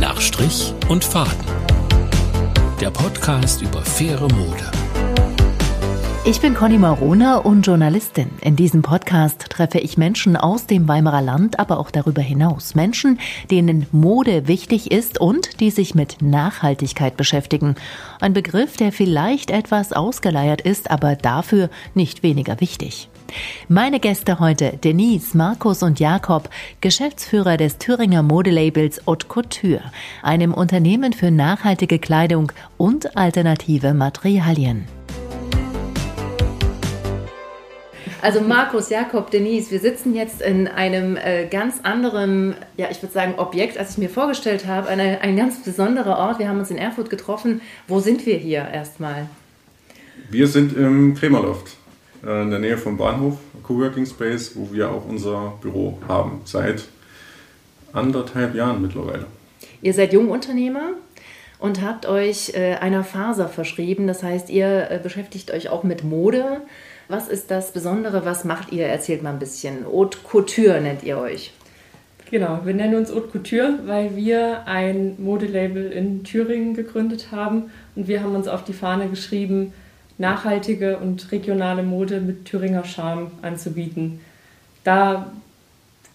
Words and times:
Nach 0.00 0.20
Strich 0.20 0.74
und 0.88 1.04
Faden. 1.04 1.32
Der 2.80 2.90
Podcast 2.90 3.62
über 3.62 3.80
faire 3.82 4.28
Mode. 4.28 4.70
Ich 6.24 6.40
bin 6.40 6.54
Conny 6.54 6.78
Marona 6.78 7.38
und 7.38 7.66
Journalistin. 7.66 8.30
In 8.40 8.54
diesem 8.54 8.82
Podcast 8.82 9.46
treffe 9.50 9.78
ich 9.78 9.96
Menschen 9.96 10.36
aus 10.36 10.66
dem 10.66 10.86
Weimarer 10.86 11.22
Land, 11.22 11.58
aber 11.58 11.78
auch 11.78 11.90
darüber 11.90 12.22
hinaus. 12.22 12.74
Menschen, 12.74 13.18
denen 13.50 13.86
Mode 13.90 14.46
wichtig 14.46 14.90
ist 14.90 15.20
und 15.20 15.60
die 15.60 15.70
sich 15.70 15.94
mit 15.94 16.22
Nachhaltigkeit 16.22 17.16
beschäftigen. 17.16 17.74
Ein 18.20 18.32
Begriff, 18.32 18.76
der 18.76 18.92
vielleicht 18.92 19.50
etwas 19.50 19.92
ausgeleiert 19.92 20.60
ist, 20.60 20.90
aber 20.90 21.16
dafür 21.16 21.70
nicht 21.94 22.22
weniger 22.22 22.60
wichtig. 22.60 23.08
Meine 23.68 24.00
Gäste 24.00 24.40
heute 24.40 24.78
Denise, 24.82 25.36
Markus 25.36 25.82
und 25.82 26.00
Jakob, 26.00 26.48
Geschäftsführer 26.80 27.56
des 27.56 27.78
Thüringer 27.78 28.22
Modelabels 28.22 29.00
Haute 29.06 29.26
Couture, 29.26 29.82
einem 30.22 30.54
Unternehmen 30.54 31.12
für 31.12 31.30
nachhaltige 31.30 31.98
Kleidung 31.98 32.52
und 32.78 33.16
alternative 33.16 33.94
Materialien. 33.94 34.86
Also 38.22 38.40
Markus, 38.40 38.88
Jakob, 38.88 39.32
Denise, 39.32 39.72
wir 39.72 39.80
sitzen 39.80 40.14
jetzt 40.14 40.40
in 40.42 40.68
einem 40.68 41.16
äh, 41.16 41.48
ganz 41.48 41.80
anderen, 41.82 42.54
ja, 42.76 42.86
ich 42.88 43.02
würde 43.02 43.12
sagen, 43.12 43.34
Objekt, 43.36 43.76
als 43.76 43.90
ich 43.90 43.98
mir 43.98 44.08
vorgestellt 44.08 44.64
habe. 44.68 44.86
Eine, 44.86 45.20
ein 45.22 45.36
ganz 45.36 45.64
besonderer 45.64 46.18
Ort. 46.18 46.38
Wir 46.38 46.48
haben 46.48 46.60
uns 46.60 46.70
in 46.70 46.78
Erfurt 46.78 47.10
getroffen. 47.10 47.60
Wo 47.88 47.98
sind 47.98 48.24
wir 48.24 48.36
hier 48.36 48.64
erstmal? 48.72 49.26
Wir 50.30 50.46
sind 50.46 50.76
im 50.76 51.14
Krämerloft, 51.14 51.76
in 52.22 52.50
der 52.50 52.60
Nähe 52.60 52.78
vom 52.78 52.96
Bahnhof, 52.96 53.38
Coworking 53.62 54.06
Space, 54.06 54.52
wo 54.54 54.72
wir 54.72 54.90
auch 54.90 55.08
unser 55.08 55.54
Büro 55.60 55.98
haben, 56.06 56.40
seit 56.44 56.84
anderthalb 57.92 58.54
Jahren 58.54 58.80
mittlerweile. 58.80 59.26
Ihr 59.82 59.92
seid 59.92 60.12
Jungunternehmer 60.12 60.90
und 61.58 61.82
habt 61.82 62.06
euch 62.06 62.54
äh, 62.54 62.74
einer 62.74 63.04
Faser 63.04 63.48
verschrieben. 63.48 64.06
Das 64.06 64.22
heißt, 64.22 64.50
ihr 64.50 64.90
äh, 64.90 65.00
beschäftigt 65.02 65.50
euch 65.50 65.68
auch 65.68 65.82
mit 65.82 66.04
Mode. 66.04 66.60
Was 67.08 67.28
ist 67.28 67.50
das 67.50 67.72
Besondere? 67.72 68.24
Was 68.24 68.44
macht 68.44 68.72
ihr? 68.72 68.86
Erzählt 68.86 69.22
mal 69.22 69.30
ein 69.30 69.38
bisschen. 69.38 69.84
Haute 69.86 70.18
Couture 70.18 70.80
nennt 70.80 71.02
ihr 71.02 71.18
euch. 71.18 71.52
Genau, 72.30 72.60
wir 72.64 72.72
nennen 72.72 72.94
uns 72.94 73.12
Haute 73.12 73.28
Couture, 73.28 73.80
weil 73.84 74.16
wir 74.16 74.66
ein 74.66 75.16
Modelabel 75.18 75.92
in 75.92 76.24
Thüringen 76.24 76.74
gegründet 76.74 77.28
haben 77.30 77.70
und 77.94 78.08
wir 78.08 78.22
haben 78.22 78.34
uns 78.34 78.48
auf 78.48 78.64
die 78.64 78.72
Fahne 78.72 79.08
geschrieben, 79.08 79.74
nachhaltige 80.18 80.98
und 80.98 81.32
regionale 81.32 81.82
Mode 81.82 82.20
mit 82.20 82.44
Thüringer 82.44 82.84
Charme 82.84 83.30
anzubieten. 83.42 84.20
Da 84.84 85.32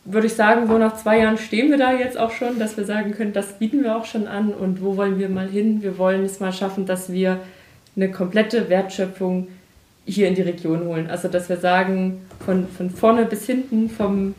würde 0.06 0.28
ich 0.28 0.34
sagen, 0.34 0.68
so 0.68 0.78
nach 0.78 0.96
zwei 0.96 1.20
Jahren 1.20 1.38
stehen 1.38 1.70
wir 1.70 1.78
da 1.78 1.94
jetzt 1.94 2.18
auch 2.18 2.32
schon, 2.32 2.60
dass 2.60 2.78
wir 2.78 2.86
sagen 2.86 3.12
können, 3.12 3.34
das 3.34 3.60
bieten 3.60 3.84
wir 3.84 3.98
auch 3.98 4.06
schon 4.06 4.28
an 4.28 4.54
und 4.54 4.82
wo 4.82 4.96
wollen 4.96 5.20
wir 5.20 5.28
mal 5.28 5.50
hin? 5.50 5.82
Wir 5.82 5.98
wollen 5.98 6.24
es 6.24 6.40
mal 6.40 6.54
schaffen, 6.54 6.86
dass 6.86 7.12
wir 7.12 7.40
eine 7.96 8.10
komplette 8.10 8.70
Wertschöpfung 8.70 9.48
hier 10.06 10.30
in 10.30 10.36
die 10.36 10.44
Region 10.44 10.86
holen. 10.86 11.10
Also 11.10 11.28
dass 11.28 11.50
wir 11.50 11.58
sagen, 11.58 12.22
von, 12.46 12.68
von 12.68 12.90
vorne 12.90 13.26
bis 13.26 13.46
hinten, 13.46 13.90
vom 13.90 14.36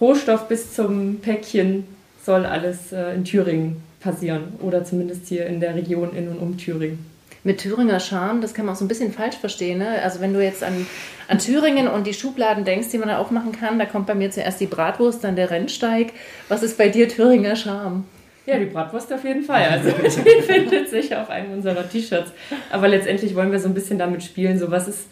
Rohstoff 0.00 0.48
bis 0.48 0.74
zum 0.74 1.20
Päckchen 1.20 1.84
soll 2.24 2.44
alles 2.44 2.92
äh, 2.92 3.14
in 3.14 3.24
Thüringen 3.24 3.82
passieren 4.00 4.54
oder 4.60 4.84
zumindest 4.84 5.28
hier 5.28 5.46
in 5.46 5.60
der 5.60 5.74
Region 5.74 6.14
in 6.16 6.28
und 6.28 6.38
um 6.38 6.56
Thüringen. 6.56 7.09
Mit 7.42 7.60
Thüringer 7.60 8.00
Charme, 8.00 8.42
das 8.42 8.52
kann 8.52 8.66
man 8.66 8.74
auch 8.74 8.78
so 8.78 8.84
ein 8.84 8.88
bisschen 8.88 9.12
falsch 9.12 9.36
verstehen. 9.36 9.78
Ne? 9.78 10.02
Also 10.02 10.20
wenn 10.20 10.34
du 10.34 10.42
jetzt 10.42 10.62
an, 10.62 10.86
an 11.26 11.38
Thüringen 11.38 11.88
und 11.88 12.06
die 12.06 12.12
Schubladen 12.12 12.64
denkst, 12.64 12.88
die 12.90 12.98
man 12.98 13.08
da 13.08 13.18
aufmachen 13.18 13.52
kann, 13.52 13.78
da 13.78 13.86
kommt 13.86 14.06
bei 14.06 14.14
mir 14.14 14.30
zuerst 14.30 14.60
die 14.60 14.66
Bratwurst, 14.66 15.24
dann 15.24 15.36
der 15.36 15.50
Rennsteig. 15.50 16.12
Was 16.48 16.62
ist 16.62 16.76
bei 16.76 16.88
dir 16.88 17.08
Thüringer 17.08 17.56
Charme? 17.56 18.04
Ja, 18.44 18.58
die 18.58 18.66
Bratwurst 18.66 19.12
auf 19.12 19.24
jeden 19.24 19.42
Fall. 19.42 19.64
Also 19.64 19.90
die 20.02 20.42
findet 20.42 20.90
sich 20.90 21.14
auf 21.14 21.30
einem 21.30 21.52
unserer 21.52 21.88
T-Shirts. 21.88 22.32
Aber 22.70 22.88
letztendlich 22.88 23.34
wollen 23.34 23.52
wir 23.52 23.60
so 23.60 23.68
ein 23.68 23.74
bisschen 23.74 23.98
damit 23.98 24.22
spielen, 24.22 24.58
so 24.58 24.70
was 24.70 24.88
ist 24.88 25.06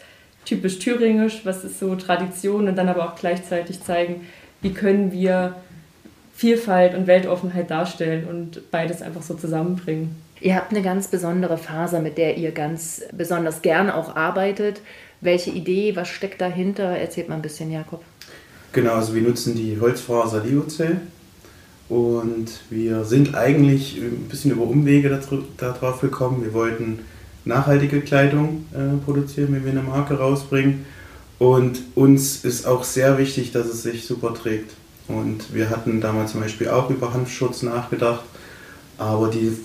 typisch 0.45 0.79
thüringisch, 0.79 1.41
was 1.45 1.63
ist 1.63 1.79
so 1.79 1.95
Tradition 1.95 2.67
und 2.67 2.75
dann 2.75 2.89
aber 2.89 3.05
auch 3.05 3.15
gleichzeitig 3.15 3.81
zeigen, 3.83 4.27
wie 4.61 4.73
können 4.73 5.11
wir 5.11 5.55
Vielfalt 6.35 6.95
und 6.95 7.05
Weltoffenheit 7.05 7.69
darstellen 7.69 8.25
und 8.25 8.71
beides 8.71 9.01
einfach 9.01 9.21
so 9.21 9.33
zusammenbringen. 9.33 10.15
Ihr 10.41 10.55
habt 10.55 10.71
eine 10.71 10.81
ganz 10.81 11.07
besondere 11.07 11.57
Faser, 11.57 11.99
mit 11.99 12.17
der 12.17 12.37
ihr 12.37 12.51
ganz 12.51 13.01
besonders 13.11 13.61
gern 13.61 13.89
auch 13.89 14.15
arbeitet. 14.15 14.81
Welche 15.21 15.49
Idee, 15.49 15.95
was 15.95 16.07
steckt 16.07 16.39
dahinter? 16.39 16.97
Erzählt 16.97 17.27
mal 17.27 17.35
ein 17.35 17.41
bisschen, 17.41 17.71
Jakob. 17.71 18.01
Genau, 18.71 18.93
also 18.93 19.15
wir 19.15 19.21
nutzen 19.21 19.55
die 19.55 19.77
Holzfaser 19.81 20.43
Liocell 20.43 21.01
und 21.89 22.47
wir 22.69 23.03
sind 23.03 23.35
eigentlich 23.35 23.97
ein 23.97 24.27
bisschen 24.29 24.51
über 24.51 24.63
Umwege 24.63 25.19
darauf 25.57 26.01
gekommen. 26.01 26.43
Wir 26.43 26.53
wollten 26.53 26.99
nachhaltige 27.45 28.01
Kleidung 28.01 28.65
äh, 28.73 29.03
produzieren, 29.03 29.53
wenn 29.53 29.65
wir 29.65 29.71
eine 29.71 29.81
Marke 29.81 30.19
rausbringen. 30.19 30.85
Und 31.39 31.81
uns 31.95 32.45
ist 32.45 32.65
auch 32.65 32.83
sehr 32.83 33.17
wichtig, 33.17 33.51
dass 33.51 33.67
es 33.67 33.83
sich 33.83 34.05
super 34.05 34.33
trägt. 34.33 34.71
Und 35.07 35.53
wir 35.53 35.69
hatten 35.69 35.99
damals 35.99 36.33
zum 36.33 36.41
Beispiel 36.41 36.69
auch 36.69 36.89
über 36.89 37.13
Hanfschutz 37.13 37.63
nachgedacht. 37.63 38.23
Aber 38.97 39.29
die, 39.29 39.57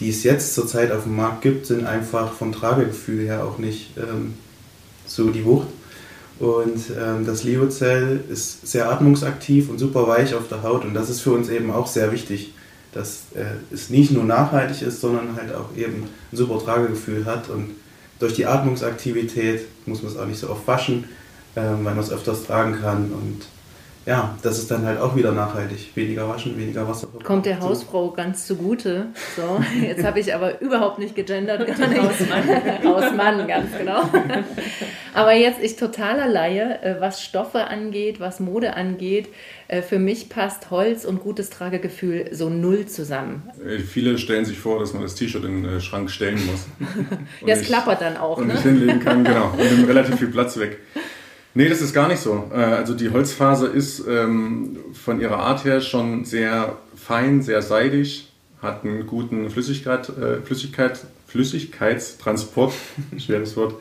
die 0.00 0.10
es 0.10 0.24
jetzt 0.24 0.54
zurzeit 0.54 0.92
auf 0.92 1.04
dem 1.04 1.16
Markt 1.16 1.42
gibt, 1.42 1.66
sind 1.66 1.86
einfach 1.86 2.32
vom 2.32 2.52
Tragegefühl 2.52 3.26
her 3.26 3.44
auch 3.44 3.58
nicht 3.58 3.96
ähm, 3.96 4.34
so 5.06 5.30
die 5.30 5.44
Wucht. 5.44 5.68
Und 6.40 6.80
ähm, 7.00 7.24
das 7.24 7.44
Liozell 7.44 8.20
ist 8.28 8.66
sehr 8.66 8.90
atmungsaktiv 8.90 9.70
und 9.70 9.78
super 9.78 10.08
weich 10.08 10.34
auf 10.34 10.48
der 10.48 10.62
Haut. 10.62 10.84
Und 10.84 10.94
das 10.94 11.08
ist 11.10 11.20
für 11.20 11.32
uns 11.32 11.48
eben 11.48 11.70
auch 11.70 11.86
sehr 11.86 12.10
wichtig, 12.10 12.54
dass 12.92 13.24
äh, 13.34 13.44
es 13.72 13.88
nicht 13.90 14.10
nur 14.10 14.24
nachhaltig 14.24 14.82
ist, 14.82 15.00
sondern 15.00 15.36
halt 15.36 15.54
auch 15.54 15.76
eben 15.76 16.08
ein 16.32 16.36
super 16.36 16.58
Tragegefühl 16.64 17.24
hat. 17.24 17.48
Und 17.50 17.70
durch 18.18 18.34
die 18.34 18.46
Atmungsaktivität 18.46 19.66
muss 19.86 20.02
man 20.02 20.10
es 20.10 20.18
auch 20.18 20.26
nicht 20.26 20.40
so 20.40 20.50
oft 20.50 20.66
waschen, 20.66 21.04
äh, 21.54 21.60
weil 21.60 21.94
man 21.94 21.98
es 21.98 22.10
öfters 22.10 22.44
tragen 22.44 22.80
kann. 22.80 23.12
Und 23.12 23.46
ja, 24.06 24.36
das 24.42 24.58
ist 24.58 24.70
dann 24.70 24.84
halt 24.84 25.00
auch 25.00 25.16
wieder 25.16 25.32
nachhaltig. 25.32 25.90
Weniger 25.94 26.28
waschen, 26.28 26.58
weniger 26.58 26.86
Wasser. 26.86 27.08
Kommt 27.22 27.46
der 27.46 27.60
Hausfrau 27.60 28.10
ganz 28.10 28.46
zugute. 28.46 29.06
So, 29.36 29.60
jetzt 29.82 30.04
habe 30.04 30.20
ich 30.20 30.34
aber 30.34 30.60
überhaupt 30.60 30.98
nicht 30.98 31.14
gegendert. 31.14 31.66
Hausmann. 31.68 32.84
Hausmann, 32.84 33.48
ganz 33.48 33.70
genau. 33.78 34.02
Aber 35.14 35.32
jetzt 35.32 35.62
ich 35.62 35.76
totaler 35.76 36.28
Laie, 36.28 36.82
äh, 36.82 37.00
was 37.00 37.22
Stoffe 37.22 37.68
angeht, 37.68 38.20
was 38.20 38.40
Mode 38.40 38.74
angeht. 38.74 39.28
Äh, 39.68 39.80
für 39.80 39.98
mich 39.98 40.28
passt 40.28 40.70
Holz 40.70 41.04
und 41.04 41.20
gutes 41.20 41.50
Tragegefühl 41.50 42.28
so 42.32 42.50
null 42.50 42.86
zusammen. 42.86 43.48
Äh, 43.64 43.78
viele 43.78 44.18
stellen 44.18 44.44
sich 44.44 44.58
vor, 44.58 44.80
dass 44.80 44.92
man 44.92 45.02
das 45.02 45.14
T-Shirt 45.14 45.44
in 45.44 45.62
den 45.62 45.80
Schrank 45.80 46.10
stellen 46.10 46.44
muss. 46.44 46.66
ja, 47.46 47.54
es 47.54 47.62
klappert 47.62 48.02
dann 48.02 48.16
auch. 48.16 48.38
Und 48.38 48.48
ne? 48.48 48.54
nicht 48.54 48.64
hinlegen 48.64 49.00
kann, 49.00 49.24
genau. 49.24 49.52
Und 49.52 49.58
nimmt 49.58 49.88
relativ 49.88 50.18
viel 50.18 50.28
Platz 50.28 50.58
weg. 50.58 50.78
Nee, 51.54 51.68
das 51.68 51.80
ist 51.80 51.94
gar 51.94 52.08
nicht 52.08 52.20
so. 52.20 52.50
Äh, 52.52 52.56
also 52.56 52.94
die 52.94 53.10
Holzfaser 53.10 53.72
ist 53.72 54.04
ähm, 54.08 54.76
von 54.92 55.20
ihrer 55.20 55.38
Art 55.38 55.64
her 55.64 55.80
schon 55.80 56.24
sehr 56.24 56.76
fein, 56.96 57.42
sehr 57.42 57.62
seidig, 57.62 58.32
hat 58.60 58.84
einen 58.84 59.06
guten 59.06 59.48
Flüssigkeit, 59.50 60.08
äh, 60.08 60.40
Flüssigkeit, 60.42 60.98
Flüssigkeitstransport, 61.28 62.74
schweres 63.18 63.56
Wort, 63.56 63.74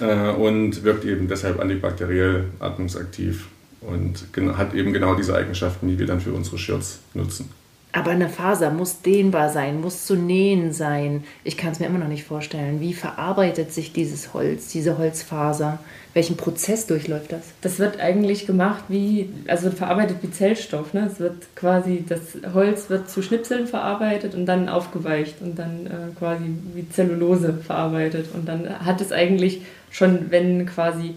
äh, 0.00 0.30
und 0.30 0.84
wirkt 0.84 1.04
eben 1.04 1.28
deshalb 1.28 1.60
antibakteriell, 1.60 2.46
atmungsaktiv 2.60 3.46
und 3.82 4.24
hat 4.56 4.74
eben 4.74 4.92
genau 4.92 5.14
diese 5.14 5.34
Eigenschaften, 5.34 5.88
die 5.88 5.98
wir 5.98 6.06
dann 6.06 6.20
für 6.20 6.32
unsere 6.32 6.56
Shirts 6.56 7.00
nutzen. 7.14 7.50
Aber 7.94 8.10
eine 8.10 8.30
Faser 8.30 8.70
muss 8.70 9.02
dehnbar 9.02 9.50
sein, 9.50 9.82
muss 9.82 10.06
zu 10.06 10.16
nähen 10.16 10.72
sein. 10.72 11.24
Ich 11.44 11.58
kann 11.58 11.72
es 11.72 11.78
mir 11.78 11.86
immer 11.86 11.98
noch 11.98 12.08
nicht 12.08 12.24
vorstellen. 12.24 12.80
Wie 12.80 12.94
verarbeitet 12.94 13.70
sich 13.70 13.92
dieses 13.92 14.32
Holz, 14.32 14.68
diese 14.68 14.96
Holzfaser? 14.96 15.78
Welchen 16.14 16.38
Prozess 16.38 16.86
durchläuft 16.86 17.32
das? 17.32 17.42
Das 17.60 17.78
wird 17.78 18.00
eigentlich 18.00 18.46
gemacht 18.46 18.84
wie, 18.88 19.28
also 19.46 19.70
verarbeitet 19.70 20.18
wie 20.22 20.30
Zellstoff. 20.30 20.94
Ne? 20.94 21.08
Es 21.12 21.20
wird 21.20 21.54
quasi, 21.54 22.02
das 22.06 22.38
Holz 22.54 22.88
wird 22.88 23.10
zu 23.10 23.20
Schnipseln 23.20 23.66
verarbeitet 23.66 24.34
und 24.34 24.46
dann 24.46 24.70
aufgeweicht 24.70 25.42
und 25.42 25.58
dann 25.58 25.86
äh, 25.86 26.18
quasi 26.18 26.44
wie 26.74 26.88
Zellulose 26.88 27.54
verarbeitet. 27.54 28.28
Und 28.32 28.48
dann 28.48 28.68
hat 28.84 29.02
es 29.02 29.12
eigentlich 29.12 29.62
schon, 29.90 30.30
wenn 30.30 30.64
quasi 30.64 31.14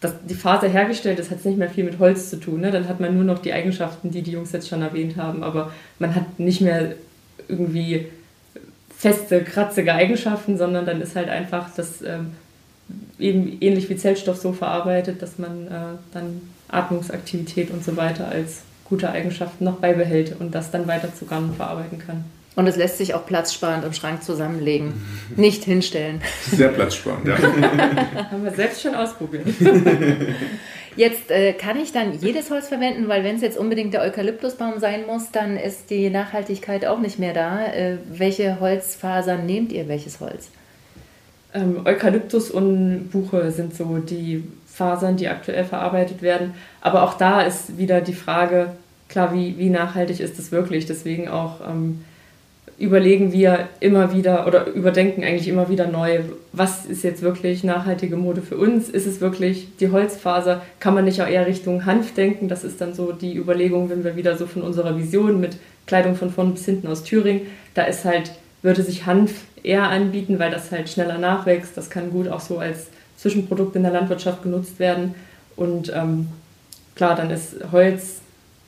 dass 0.00 0.14
die 0.26 0.34
Faser 0.34 0.68
hergestellt 0.68 1.18
ist, 1.18 1.30
hat 1.30 1.38
es 1.38 1.44
nicht 1.44 1.58
mehr 1.58 1.68
viel 1.68 1.84
mit 1.84 1.98
Holz 1.98 2.30
zu 2.30 2.40
tun. 2.40 2.60
Ne? 2.60 2.70
Dann 2.70 2.88
hat 2.88 3.00
man 3.00 3.14
nur 3.14 3.24
noch 3.24 3.38
die 3.38 3.52
Eigenschaften, 3.52 4.10
die 4.10 4.22
die 4.22 4.32
Jungs 4.32 4.52
jetzt 4.52 4.68
schon 4.68 4.82
erwähnt 4.82 5.16
haben. 5.16 5.42
Aber 5.42 5.72
man 5.98 6.14
hat 6.14 6.38
nicht 6.38 6.62
mehr 6.62 6.94
irgendwie 7.48 8.06
feste, 8.96 9.42
kratzige 9.42 9.94
Eigenschaften, 9.94 10.56
sondern 10.56 10.86
dann 10.86 11.00
ist 11.02 11.16
halt 11.16 11.28
einfach 11.28 11.74
das 11.74 12.02
ähm, 12.02 12.32
eben 13.18 13.58
ähnlich 13.60 13.90
wie 13.90 13.96
Zellstoff 13.96 14.36
so 14.36 14.52
verarbeitet, 14.52 15.20
dass 15.20 15.38
man 15.38 15.66
äh, 15.66 15.70
dann 16.12 16.40
Atmungsaktivität 16.68 17.70
und 17.70 17.84
so 17.84 17.96
weiter 17.96 18.28
als 18.28 18.62
gute 18.84 19.10
Eigenschaften 19.10 19.64
noch 19.64 19.76
beibehält 19.76 20.36
und 20.38 20.54
das 20.54 20.70
dann 20.70 20.86
weiter 20.86 21.14
zu 21.14 21.26
Garn 21.26 21.54
verarbeiten 21.54 21.98
kann. 21.98 22.24
Und 22.56 22.66
es 22.66 22.76
lässt 22.76 22.98
sich 22.98 23.14
auch 23.14 23.26
platzsparend 23.26 23.84
im 23.84 23.92
Schrank 23.92 24.22
zusammenlegen. 24.22 24.94
Nicht 25.36 25.64
hinstellen. 25.64 26.20
Sehr 26.50 26.68
platzsparend, 26.68 27.26
ja. 27.26 27.36
Haben 28.30 28.44
wir 28.44 28.52
selbst 28.52 28.82
schon 28.82 28.94
ausprobiert. 28.94 29.46
Jetzt 30.96 31.30
äh, 31.30 31.52
kann 31.52 31.78
ich 31.78 31.92
dann 31.92 32.18
jedes 32.20 32.50
Holz 32.50 32.68
verwenden, 32.68 33.08
weil 33.08 33.22
wenn 33.22 33.36
es 33.36 33.42
jetzt 33.42 33.56
unbedingt 33.56 33.94
der 33.94 34.02
Eukalyptusbaum 34.02 34.80
sein 34.80 35.06
muss, 35.06 35.30
dann 35.30 35.56
ist 35.56 35.88
die 35.88 36.10
Nachhaltigkeit 36.10 36.84
auch 36.84 36.98
nicht 36.98 37.18
mehr 37.18 37.32
da. 37.32 37.64
Äh, 37.66 37.98
welche 38.12 38.58
Holzfasern 38.58 39.46
nehmt 39.46 39.70
ihr? 39.70 39.86
Welches 39.86 40.18
Holz? 40.18 40.50
Ähm, 41.54 41.82
Eukalyptus 41.84 42.50
und 42.50 43.08
Buche 43.10 43.50
sind 43.52 43.74
so 43.74 43.98
die 43.98 44.44
Fasern, 44.66 45.16
die 45.16 45.28
aktuell 45.28 45.64
verarbeitet 45.64 46.22
werden. 46.22 46.54
Aber 46.80 47.04
auch 47.04 47.14
da 47.14 47.42
ist 47.42 47.78
wieder 47.78 48.00
die 48.00 48.12
Frage, 48.12 48.72
klar, 49.08 49.32
wie, 49.32 49.58
wie 49.58 49.70
nachhaltig 49.70 50.20
ist 50.20 50.38
das 50.38 50.52
wirklich? 50.52 50.86
Deswegen 50.86 51.28
auch 51.28 51.60
ähm, 51.66 52.04
überlegen 52.80 53.30
wir 53.30 53.68
immer 53.78 54.14
wieder 54.14 54.46
oder 54.46 54.66
überdenken 54.68 55.22
eigentlich 55.22 55.48
immer 55.48 55.68
wieder 55.68 55.86
neu, 55.86 56.20
was 56.52 56.86
ist 56.86 57.04
jetzt 57.04 57.20
wirklich 57.20 57.62
nachhaltige 57.62 58.16
Mode 58.16 58.40
für 58.40 58.56
uns? 58.56 58.88
Ist 58.88 59.06
es 59.06 59.20
wirklich 59.20 59.68
die 59.78 59.90
Holzfaser? 59.90 60.62
Kann 60.80 60.94
man 60.94 61.04
nicht 61.04 61.20
auch 61.20 61.28
eher 61.28 61.46
Richtung 61.46 61.84
Hanf 61.84 62.14
denken? 62.14 62.48
Das 62.48 62.64
ist 62.64 62.80
dann 62.80 62.94
so 62.94 63.12
die 63.12 63.36
Überlegung, 63.36 63.90
wenn 63.90 64.02
wir 64.02 64.16
wieder 64.16 64.38
so 64.38 64.46
von 64.46 64.62
unserer 64.62 64.96
Vision 64.96 65.40
mit 65.40 65.58
Kleidung 65.86 66.14
von 66.14 66.30
vorn 66.30 66.52
bis 66.52 66.64
hinten 66.64 66.86
aus 66.86 67.04
Thüringen, 67.04 67.42
da 67.74 67.82
ist 67.82 68.06
halt, 68.06 68.32
würde 68.62 68.82
sich 68.82 69.04
Hanf 69.04 69.42
eher 69.62 69.82
anbieten, 69.82 70.38
weil 70.38 70.50
das 70.50 70.72
halt 70.72 70.88
schneller 70.88 71.18
nachwächst. 71.18 71.76
Das 71.76 71.90
kann 71.90 72.10
gut 72.10 72.28
auch 72.28 72.40
so 72.40 72.60
als 72.60 72.86
Zwischenprodukt 73.18 73.76
in 73.76 73.82
der 73.82 73.92
Landwirtschaft 73.92 74.42
genutzt 74.42 74.78
werden. 74.78 75.14
Und 75.54 75.92
ähm, 75.94 76.28
klar, 76.94 77.14
dann 77.14 77.30
ist 77.30 77.56
Holz, 77.72 78.20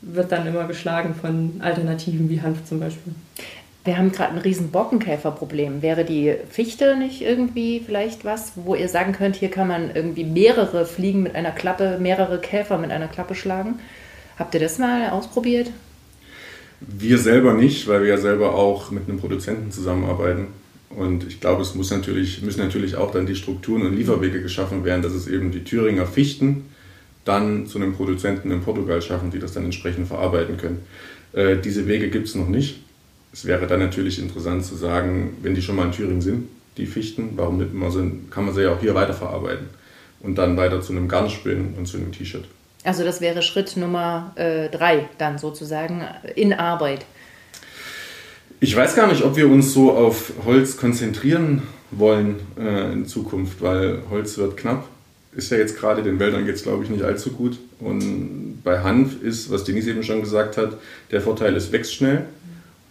wird 0.02 0.30
dann 0.30 0.46
immer 0.46 0.64
geschlagen 0.64 1.14
von 1.14 1.54
Alternativen 1.60 2.28
wie 2.28 2.42
Hanf 2.42 2.62
zum 2.66 2.78
Beispiel. 2.78 3.14
Wir 3.84 3.98
haben 3.98 4.12
gerade 4.12 4.34
ein 4.34 4.38
riesen 4.38 4.70
Borkenkäferproblem. 4.70 5.82
Wäre 5.82 6.04
die 6.04 6.34
Fichte 6.50 6.96
nicht 6.96 7.20
irgendwie 7.20 7.82
vielleicht 7.84 8.24
was, 8.24 8.52
wo 8.54 8.76
ihr 8.76 8.88
sagen 8.88 9.12
könnt, 9.12 9.34
hier 9.34 9.50
kann 9.50 9.66
man 9.66 9.90
irgendwie 9.92 10.24
mehrere 10.24 10.86
Fliegen 10.86 11.24
mit 11.24 11.34
einer 11.34 11.50
Klappe, 11.50 11.98
mehrere 12.00 12.40
Käfer 12.40 12.78
mit 12.78 12.92
einer 12.92 13.08
Klappe 13.08 13.34
schlagen? 13.34 13.80
Habt 14.38 14.54
ihr 14.54 14.60
das 14.60 14.78
mal 14.78 15.10
ausprobiert? 15.10 15.70
Wir 16.80 17.18
selber 17.18 17.54
nicht, 17.54 17.88
weil 17.88 18.02
wir 18.02 18.10
ja 18.10 18.18
selber 18.18 18.54
auch 18.54 18.92
mit 18.92 19.08
einem 19.08 19.18
Produzenten 19.18 19.72
zusammenarbeiten. 19.72 20.48
Und 20.90 21.26
ich 21.26 21.40
glaube, 21.40 21.62
es 21.62 21.74
muss 21.74 21.90
natürlich, 21.90 22.40
müssen 22.42 22.60
natürlich 22.60 22.94
auch 22.96 23.10
dann 23.10 23.26
die 23.26 23.34
Strukturen 23.34 23.82
und 23.82 23.96
Lieferwege 23.96 24.42
geschaffen 24.42 24.84
werden, 24.84 25.02
dass 25.02 25.12
es 25.12 25.26
eben 25.26 25.50
die 25.50 25.64
Thüringer 25.64 26.06
Fichten 26.06 26.66
dann 27.24 27.66
zu 27.66 27.78
einem 27.78 27.94
Produzenten 27.94 28.52
in 28.52 28.60
Portugal 28.60 29.02
schaffen, 29.02 29.30
die 29.32 29.38
das 29.40 29.54
dann 29.54 29.64
entsprechend 29.64 30.06
verarbeiten 30.06 30.56
können. 30.56 30.82
Äh, 31.32 31.56
diese 31.56 31.88
Wege 31.88 32.10
gibt 32.10 32.28
es 32.28 32.34
noch 32.36 32.48
nicht 32.48 32.81
es 33.32 33.44
wäre 33.44 33.66
dann 33.66 33.80
natürlich 33.80 34.18
interessant 34.18 34.64
zu 34.64 34.76
sagen, 34.76 35.36
wenn 35.42 35.54
die 35.54 35.62
schon 35.62 35.76
mal 35.76 35.86
in 35.86 35.92
Thüringen 35.92 36.20
sind, 36.20 36.48
die 36.76 36.86
Fichten, 36.86 37.30
warum 37.36 37.58
nicht 37.58 37.72
immer 37.72 37.90
sind, 37.90 38.30
kann 38.30 38.44
man 38.44 38.54
sie 38.54 38.62
ja 38.62 38.72
auch 38.74 38.80
hier 38.80 38.94
weiterverarbeiten 38.94 39.66
und 40.20 40.36
dann 40.36 40.56
weiter 40.56 40.80
zu 40.80 40.92
einem 40.92 41.08
Garnspinnen 41.08 41.74
und 41.76 41.86
zu 41.86 41.96
einem 41.96 42.12
T-Shirt. 42.12 42.44
Also 42.84 43.04
das 43.04 43.20
wäre 43.20 43.42
Schritt 43.42 43.76
Nummer 43.76 44.32
äh, 44.36 44.68
drei 44.68 45.08
dann 45.18 45.38
sozusagen 45.38 46.02
in 46.34 46.52
Arbeit. 46.52 47.04
Ich 48.60 48.74
weiß 48.76 48.94
gar 48.94 49.06
nicht, 49.06 49.22
ob 49.22 49.36
wir 49.36 49.48
uns 49.48 49.72
so 49.72 49.92
auf 49.92 50.32
Holz 50.44 50.76
konzentrieren 50.76 51.62
wollen 51.90 52.36
äh, 52.58 52.92
in 52.92 53.06
Zukunft, 53.06 53.60
weil 53.60 54.02
Holz 54.10 54.38
wird 54.38 54.56
knapp. 54.56 54.88
Ist 55.34 55.50
ja 55.50 55.58
jetzt 55.58 55.78
gerade 55.78 56.02
den 56.02 56.18
Wäldern 56.18 56.44
geht 56.44 56.56
es, 56.56 56.62
glaube 56.62 56.84
ich, 56.84 56.90
nicht 56.90 57.02
allzu 57.02 57.32
gut. 57.32 57.58
Und 57.80 58.60
bei 58.62 58.80
Hanf 58.80 59.22
ist, 59.22 59.50
was 59.50 59.64
Denise 59.64 59.90
eben 59.90 60.02
schon 60.02 60.20
gesagt 60.20 60.56
hat, 60.56 60.76
der 61.10 61.20
Vorteil, 61.20 61.56
es 61.56 61.72
wächst 61.72 61.94
schnell. 61.94 62.26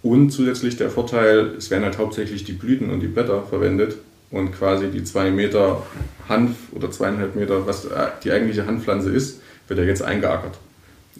Und 0.03 0.31
zusätzlich 0.31 0.77
der 0.77 0.89
Vorteil, 0.89 1.53
es 1.57 1.69
werden 1.69 1.83
halt 1.83 1.98
hauptsächlich 1.98 2.44
die 2.44 2.53
Blüten 2.53 2.89
und 2.89 3.01
die 3.01 3.07
Blätter 3.07 3.44
verwendet 3.44 3.98
und 4.31 4.51
quasi 4.51 4.88
die 4.88 5.03
zwei 5.03 5.30
Meter 5.30 5.83
Hanf 6.27 6.56
oder 6.71 6.89
zweieinhalb 6.89 7.36
Meter, 7.36 7.68
was 7.68 7.88
die 8.24 8.31
eigentliche 8.31 8.65
Hanfpflanze 8.65 9.12
ist, 9.12 9.42
wird 9.68 9.80
ja 9.80 9.86
jetzt 9.86 10.01
eingeackert 10.01 10.57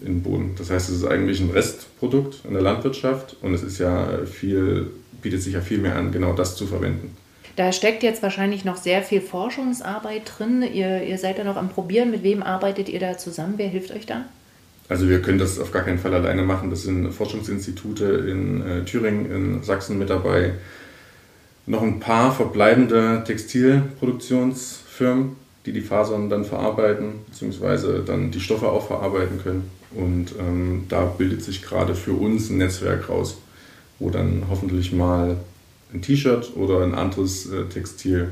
in 0.00 0.06
den 0.06 0.22
Boden. 0.22 0.54
Das 0.58 0.70
heißt, 0.70 0.88
es 0.88 0.96
ist 0.96 1.04
eigentlich 1.04 1.40
ein 1.40 1.50
Restprodukt 1.50 2.40
in 2.44 2.54
der 2.54 2.62
Landwirtschaft 2.62 3.36
und 3.40 3.54
es 3.54 3.62
ist 3.62 3.78
ja 3.78 4.24
viel, 4.24 4.90
bietet 5.20 5.42
sich 5.42 5.54
ja 5.54 5.60
viel 5.60 5.78
mehr 5.78 5.96
an, 5.96 6.10
genau 6.10 6.32
das 6.32 6.56
zu 6.56 6.66
verwenden. 6.66 7.16
Da 7.56 7.70
steckt 7.70 8.02
jetzt 8.02 8.22
wahrscheinlich 8.22 8.64
noch 8.64 8.78
sehr 8.78 9.02
viel 9.02 9.20
Forschungsarbeit 9.20 10.22
drin. 10.38 10.62
Ihr, 10.62 11.02
ihr 11.02 11.18
seid 11.18 11.36
ja 11.36 11.44
noch 11.44 11.56
am 11.56 11.68
Probieren. 11.68 12.10
Mit 12.10 12.22
wem 12.22 12.42
arbeitet 12.42 12.88
ihr 12.88 12.98
da 12.98 13.18
zusammen? 13.18 13.54
Wer 13.58 13.68
hilft 13.68 13.92
euch 13.92 14.06
da? 14.06 14.24
Also 14.88 15.08
wir 15.08 15.22
können 15.22 15.38
das 15.38 15.58
auf 15.58 15.72
gar 15.72 15.82
keinen 15.82 15.98
Fall 15.98 16.14
alleine 16.14 16.42
machen. 16.42 16.70
Das 16.70 16.82
sind 16.82 17.10
Forschungsinstitute 17.12 18.04
in 18.04 18.66
äh, 18.66 18.84
Thüringen, 18.84 19.30
in 19.30 19.62
Sachsen 19.62 19.98
mit 19.98 20.10
dabei. 20.10 20.52
Noch 21.66 21.82
ein 21.82 22.00
paar 22.00 22.34
verbleibende 22.34 23.22
Textilproduktionsfirmen, 23.24 25.36
die 25.64 25.72
die 25.72 25.80
Fasern 25.80 26.28
dann 26.28 26.44
verarbeiten, 26.44 27.20
beziehungsweise 27.28 28.02
dann 28.04 28.32
die 28.32 28.40
Stoffe 28.40 28.68
auch 28.68 28.86
verarbeiten 28.86 29.40
können. 29.42 29.70
Und 29.94 30.34
ähm, 30.38 30.84
da 30.88 31.04
bildet 31.04 31.42
sich 31.42 31.62
gerade 31.62 31.94
für 31.94 32.12
uns 32.12 32.50
ein 32.50 32.58
Netzwerk 32.58 33.08
raus, 33.08 33.38
wo 33.98 34.10
dann 34.10 34.42
hoffentlich 34.50 34.92
mal 34.92 35.38
ein 35.92 36.02
T-Shirt 36.02 36.56
oder 36.56 36.82
ein 36.82 36.94
anderes 36.94 37.50
äh, 37.50 37.64
Textil 37.64 38.28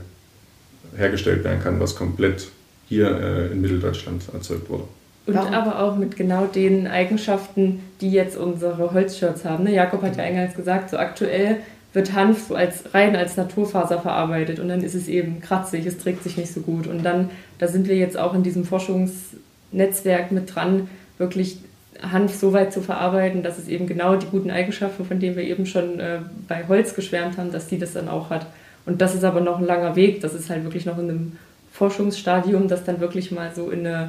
hergestellt 0.96 1.44
werden 1.44 1.62
kann, 1.62 1.78
was 1.78 1.94
komplett 1.94 2.48
hier 2.88 3.20
äh, 3.20 3.52
in 3.52 3.60
Mitteldeutschland 3.60 4.22
erzeugt 4.32 4.68
wurde. 4.68 4.84
Und 5.30 5.36
Warum? 5.36 5.54
aber 5.54 5.78
auch 5.78 5.96
mit 5.96 6.16
genau 6.16 6.46
den 6.46 6.88
Eigenschaften, 6.88 7.84
die 8.00 8.10
jetzt 8.10 8.36
unsere 8.36 8.92
Holzshirts 8.92 9.44
haben. 9.44 9.62
Ne? 9.62 9.72
Jakob 9.72 10.02
hat 10.02 10.16
ja 10.16 10.24
eingangs 10.24 10.56
gesagt, 10.56 10.90
so 10.90 10.96
aktuell 10.96 11.58
wird 11.92 12.14
Hanf 12.14 12.48
so 12.48 12.56
als 12.56 12.92
rein 12.94 13.14
als 13.14 13.36
Naturfaser 13.36 14.00
verarbeitet 14.00 14.58
und 14.58 14.68
dann 14.68 14.82
ist 14.82 14.96
es 14.96 15.06
eben 15.06 15.40
kratzig, 15.40 15.86
es 15.86 15.98
trägt 15.98 16.24
sich 16.24 16.36
nicht 16.36 16.52
so 16.52 16.62
gut. 16.62 16.88
Und 16.88 17.04
dann, 17.04 17.30
da 17.58 17.68
sind 17.68 17.86
wir 17.86 17.94
jetzt 17.94 18.18
auch 18.18 18.34
in 18.34 18.42
diesem 18.42 18.64
Forschungsnetzwerk 18.64 20.32
mit 20.32 20.52
dran, 20.52 20.88
wirklich 21.18 21.58
Hanf 22.02 22.34
so 22.34 22.52
weit 22.52 22.72
zu 22.72 22.80
verarbeiten, 22.80 23.44
dass 23.44 23.56
es 23.56 23.68
eben 23.68 23.86
genau 23.86 24.16
die 24.16 24.26
guten 24.26 24.50
Eigenschaften, 24.50 25.04
von 25.04 25.20
denen 25.20 25.36
wir 25.36 25.44
eben 25.44 25.64
schon 25.64 26.00
äh, 26.00 26.18
bei 26.48 26.66
Holz 26.66 26.96
geschwärmt 26.96 27.38
haben, 27.38 27.52
dass 27.52 27.68
die 27.68 27.78
das 27.78 27.92
dann 27.92 28.08
auch 28.08 28.30
hat. 28.30 28.46
Und 28.84 29.00
das 29.00 29.14
ist 29.14 29.22
aber 29.22 29.40
noch 29.40 29.58
ein 29.58 29.66
langer 29.66 29.94
Weg, 29.94 30.22
das 30.22 30.34
ist 30.34 30.50
halt 30.50 30.64
wirklich 30.64 30.86
noch 30.86 30.98
in 30.98 31.08
einem 31.08 31.32
Forschungsstadium, 31.72 32.66
das 32.66 32.82
dann 32.82 32.98
wirklich 32.98 33.30
mal 33.30 33.52
so 33.54 33.70
in 33.70 33.86
eine 33.86 34.08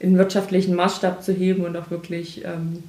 in 0.00 0.16
wirtschaftlichen 0.16 0.74
Maßstab 0.74 1.22
zu 1.22 1.32
heben 1.32 1.64
und 1.64 1.76
auch 1.76 1.90
wirklich 1.90 2.44
ähm, 2.44 2.84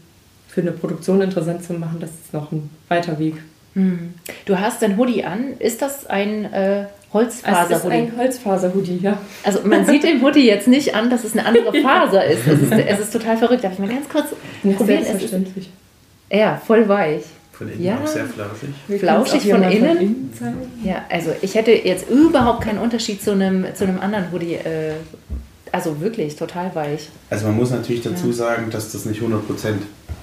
für 0.47 0.61
eine 0.61 0.71
Produktion 0.71 1.21
interessant 1.21 1.63
zu 1.63 1.73
machen, 1.73 1.97
das 1.99 2.09
ist 2.11 2.33
noch 2.33 2.51
ein 2.51 2.69
weiter 2.87 3.19
Weg. 3.19 3.35
Hm. 3.73 4.13
Du 4.45 4.59
hast 4.59 4.83
ein 4.83 4.97
Hoodie 4.97 5.23
an. 5.23 5.53
Ist 5.59 5.81
das 5.81 6.07
ein 6.07 6.45
äh, 6.51 6.85
Holzfaser-Hoodie? 7.13 7.73
Es 7.73 7.83
ist 7.83 8.13
ein 8.13 8.17
Holzfaser-Hoodie, 8.17 8.99
ja. 9.01 9.19
Also 9.43 9.61
man 9.63 9.85
sieht 9.85 10.03
dem 10.03 10.21
Hoodie 10.21 10.45
jetzt 10.45 10.67
nicht 10.67 10.95
an, 10.95 11.09
dass 11.09 11.23
es 11.23 11.37
eine 11.37 11.45
andere 11.45 11.71
Faser 11.81 12.25
ist. 12.25 12.47
Es 12.47 12.61
ist, 12.61 12.71
es 12.71 12.99
ist 12.99 13.13
total 13.13 13.37
verrückt. 13.37 13.63
Darf 13.63 13.73
ich 13.73 13.79
mal 13.79 13.89
ganz 13.89 14.09
kurz 14.09 14.25
ja, 14.63 14.73
probieren? 14.73 15.03
Selbstverständlich. 15.03 15.69
Ist, 16.29 16.37
ja, 16.37 16.61
voll 16.65 16.87
weich. 16.87 17.23
Von 17.51 17.69
innen 17.69 17.83
ja. 17.83 17.99
auch 18.01 18.07
sehr 18.07 18.25
flauschig. 18.25 18.99
flauschig 18.99 19.51
von 19.51 19.63
innen. 19.63 20.31
von 20.33 20.47
innen. 20.47 20.71
Ja, 20.83 21.03
also 21.09 21.31
ich 21.41 21.55
hätte 21.55 21.71
jetzt 21.71 22.09
überhaupt 22.09 22.61
keinen 22.61 22.79
Unterschied 22.79 23.21
zu 23.21 23.31
einem, 23.31 23.65
zu 23.75 23.83
einem 23.83 23.99
anderen 23.99 24.31
Hoodie 24.31 24.53
äh, 24.53 24.93
also 25.71 25.99
wirklich 26.01 26.35
total 26.35 26.73
weich. 26.75 27.09
Also 27.29 27.47
man 27.47 27.55
muss 27.55 27.71
natürlich 27.71 28.01
dazu 28.01 28.27
ja. 28.27 28.33
sagen, 28.33 28.69
dass 28.71 28.91
das 28.91 29.05
nicht 29.05 29.21
100% 29.21 29.39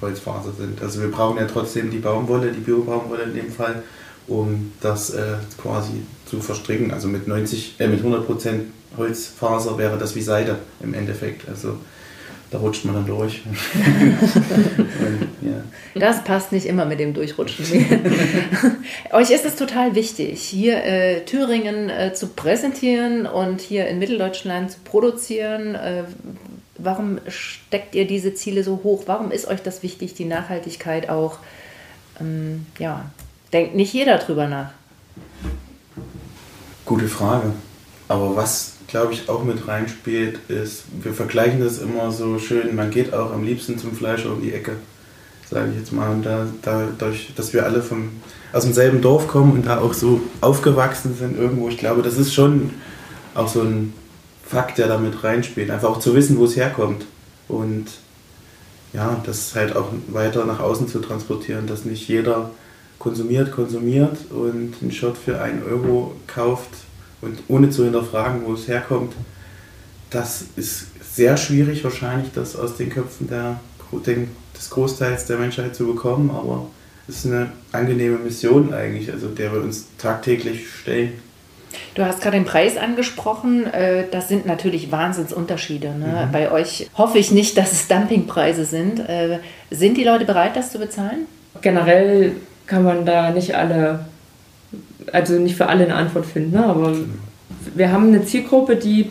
Holzfaser 0.01 0.53
sind. 0.59 0.83
Also 0.83 1.01
wir 1.01 1.11
brauchen 1.11 1.39
ja 1.39 1.47
trotzdem 1.47 1.91
die 1.91 1.99
Baumwolle, 1.99 2.53
die 2.53 2.61
Bio-Baumwolle 2.61 3.25
in 3.25 3.35
dem 3.35 3.51
Fall, 3.51 3.83
um 4.27 4.73
das 4.81 5.11
äh, 5.11 5.35
quasi 5.61 6.03
zu 6.27 6.41
verstricken. 6.41 6.93
Also 6.93 7.09
mit 7.09 7.29
90, 7.29 7.77
äh, 7.79 7.89
mit 7.89 8.05
100% 8.05 8.61
Holzfaser 8.97 9.79
wäre 9.79 9.99
das 9.99 10.15
wie 10.15 10.23
Seide 10.23 10.59
im 10.81 10.95
Endeffekt. 10.95 11.49
Also 11.49 11.77
da 12.51 12.59
rutscht 12.59 12.85
man 12.85 12.95
dann 12.95 13.07
durch. 13.07 13.43
ja. 15.47 16.01
Das 16.01 16.25
passt 16.25 16.53
nicht 16.53 16.67
immer 16.67 16.85
mit 16.85 17.01
dem 17.01 17.15
Durchrutschen. 17.15 17.65
Euch 19.13 19.31
ist 19.31 19.45
es 19.45 19.57
total 19.57 19.95
wichtig, 19.95 20.43
hier 20.43 20.85
äh, 20.85 21.25
Thüringen 21.25 21.89
äh, 21.89 22.13
zu 22.15 22.29
präsentieren 22.29 23.27
und 23.27 23.61
hier 23.61 23.89
in 23.89 23.99
Mitteldeutschland 23.99 24.73
zu 24.73 24.79
produzieren. 24.85 25.75
Äh, 25.75 26.05
warum 26.79 27.19
steckt 27.29 27.95
ihr 27.95 28.07
diese 28.07 28.35
Ziele 28.35 28.63
so 28.63 28.81
hoch? 28.83 29.05
Warum 29.07 29.31
ist 29.31 29.47
euch 29.49 29.63
das 29.63 29.83
wichtig, 29.83 30.15
die 30.15 30.25
Nachhaltigkeit 30.25 31.09
auch? 31.09 31.39
Ähm, 32.21 32.67
ja, 32.79 33.11
denkt 33.53 33.75
nicht 33.75 33.93
jeder 33.93 34.19
drüber 34.19 34.49
nach. 34.49 34.71
Gute 36.85 37.09
Frage. 37.09 37.53
Aber 38.09 38.37
was 38.37 38.77
glaube 38.87 39.13
ich, 39.13 39.29
auch 39.29 39.45
mit 39.45 39.67
reinspielt, 39.67 40.39
ist, 40.49 40.85
wir 41.03 41.13
vergleichen 41.13 41.61
das 41.61 41.79
immer 41.79 42.11
so 42.13 42.39
schön, 42.39 42.75
man 42.75 42.91
geht 42.91 43.13
auch 43.13 43.33
am 43.33 43.45
liebsten 43.45 43.79
zum 43.79 43.93
Fleischer 43.93 44.33
um 44.33 44.43
die 44.43 44.53
Ecke, 44.53 44.77
sage 45.51 45.71
ich 45.71 45.79
jetzt 45.79 45.93
mal. 45.93 46.11
Und 46.11 46.25
da, 46.25 46.47
dadurch, 46.63 47.33
dass 47.37 47.53
wir 47.53 47.65
alle 47.65 47.83
vom, 47.83 48.11
aus 48.53 48.65
demselben 48.65 49.01
Dorf 49.01 49.29
kommen 49.29 49.53
und 49.53 49.67
da 49.67 49.81
auch 49.81 49.95
so 49.95 50.21
aufgewachsen 50.41 51.17
sind 51.17 51.39
irgendwo, 51.39 51.69
ich 51.69 51.79
glaube, 51.79 52.03
das 52.03 52.17
ist 52.17 52.35
schon 52.35 52.71
auch 53.35 53.49
so 53.49 53.63
ein 53.63 53.93
Fakt, 54.45 54.79
der 54.79 54.89
da 54.89 54.99
mit 54.99 55.25
reinspielt. 55.25 55.71
Einfach 55.71 55.89
auch 55.89 55.99
zu 55.99 56.15
wissen, 56.15 56.39
wo 56.39 56.45
es 56.45 56.57
herkommt. 56.57 57.05
Und 57.49 57.87
ja, 58.93 59.21
das 59.25 59.55
halt 59.55 59.77
auch 59.77 59.89
weiter 60.09 60.45
nach 60.47 60.61
außen 60.61 60.89
zu 60.89 61.01
transportieren, 61.01 61.67
dass 61.67 61.85
nicht 61.85 62.09
jeder 62.09 62.51
konsumiert, 62.99 63.53
konsumiert 63.53 64.31
und 64.31 64.81
ein 64.81 64.91
Shirt 64.91 65.19
für 65.19 65.41
einen 65.41 65.63
Euro 65.63 66.15
kauft 66.27 66.71
und 67.21 67.39
ohne 67.49 67.71
zu 67.71 67.85
hinterfragen, 67.85 68.43
wo 68.45 68.55
es 68.55 68.69
herkommt, 68.69 69.13
das 70.11 70.45
ist 70.57 70.87
sehr 71.15 71.37
schwierig 71.37 71.85
wahrscheinlich, 71.85 72.33
das 72.35 72.57
aus 72.57 72.77
den 72.77 72.91
Köpfen 72.91 73.29
der, 73.29 73.61
des 74.57 74.71
Großteils 74.71 75.27
der 75.27 75.39
Menschheit 75.39 75.75
zu 75.75 75.87
bekommen, 75.87 76.31
aber 76.31 76.67
es 77.09 77.25
ist 77.25 77.27
eine 77.27 77.51
angenehme 77.73 78.19
Mission 78.19 78.75
eigentlich, 78.75 79.13
also 79.13 79.29
der 79.29 79.53
wir 79.53 79.63
uns 79.63 79.87
tagtäglich 79.99 80.69
stellen. 80.69 81.13
Du 81.95 82.05
hast 82.05 82.21
gerade 82.21 82.37
den 82.37 82.45
Preis 82.45 82.77
angesprochen. 82.77 83.73
Äh, 83.73 84.05
das 84.11 84.29
sind 84.29 84.47
natürlich 84.47 84.91
Wahnsinnsunterschiede. 84.91 85.89
Ne? 85.89 86.27
Mhm. 86.27 86.33
Bei 86.33 86.51
euch 86.51 86.89
hoffe 86.97 87.19
ich 87.19 87.31
nicht, 87.31 87.57
dass 87.57 87.73
es 87.73 87.89
Dumpingpreise 87.89 88.65
sind. 88.65 89.01
Äh, 89.01 89.39
sind 89.71 89.97
die 89.97 90.05
Leute 90.05 90.25
bereit, 90.25 90.57
das 90.57 90.73
zu 90.73 90.79
bezahlen? 90.79 91.27
Generell 91.63 92.33
kann 92.67 92.83
man 92.83 93.07
da 93.07 93.31
nicht 93.31 93.55
alle, 93.55 94.07
also 95.13 95.35
nicht 95.35 95.57
für 95.57 95.69
alle 95.69 95.85
eine 95.85 95.95
Antwort 95.95 96.27
finden. 96.27 96.53
Ne? 96.53 96.65
Aber 96.65 96.93
wir 97.75 97.93
haben 97.93 98.09
eine 98.09 98.25
Zielgruppe, 98.25 98.77
die 98.77 99.11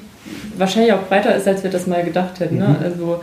wahrscheinlich 0.58 0.94
auch 0.94 1.04
breiter 1.08 1.36
ist, 1.36 1.48
als 1.48 1.64
wir 1.64 1.72
das 1.72 1.88
mal 1.88 2.04
gedacht 2.04 2.40
hätten. 2.40 2.58
Ne? 2.58 2.68
Mhm. 2.68 2.84
Also 2.84 3.22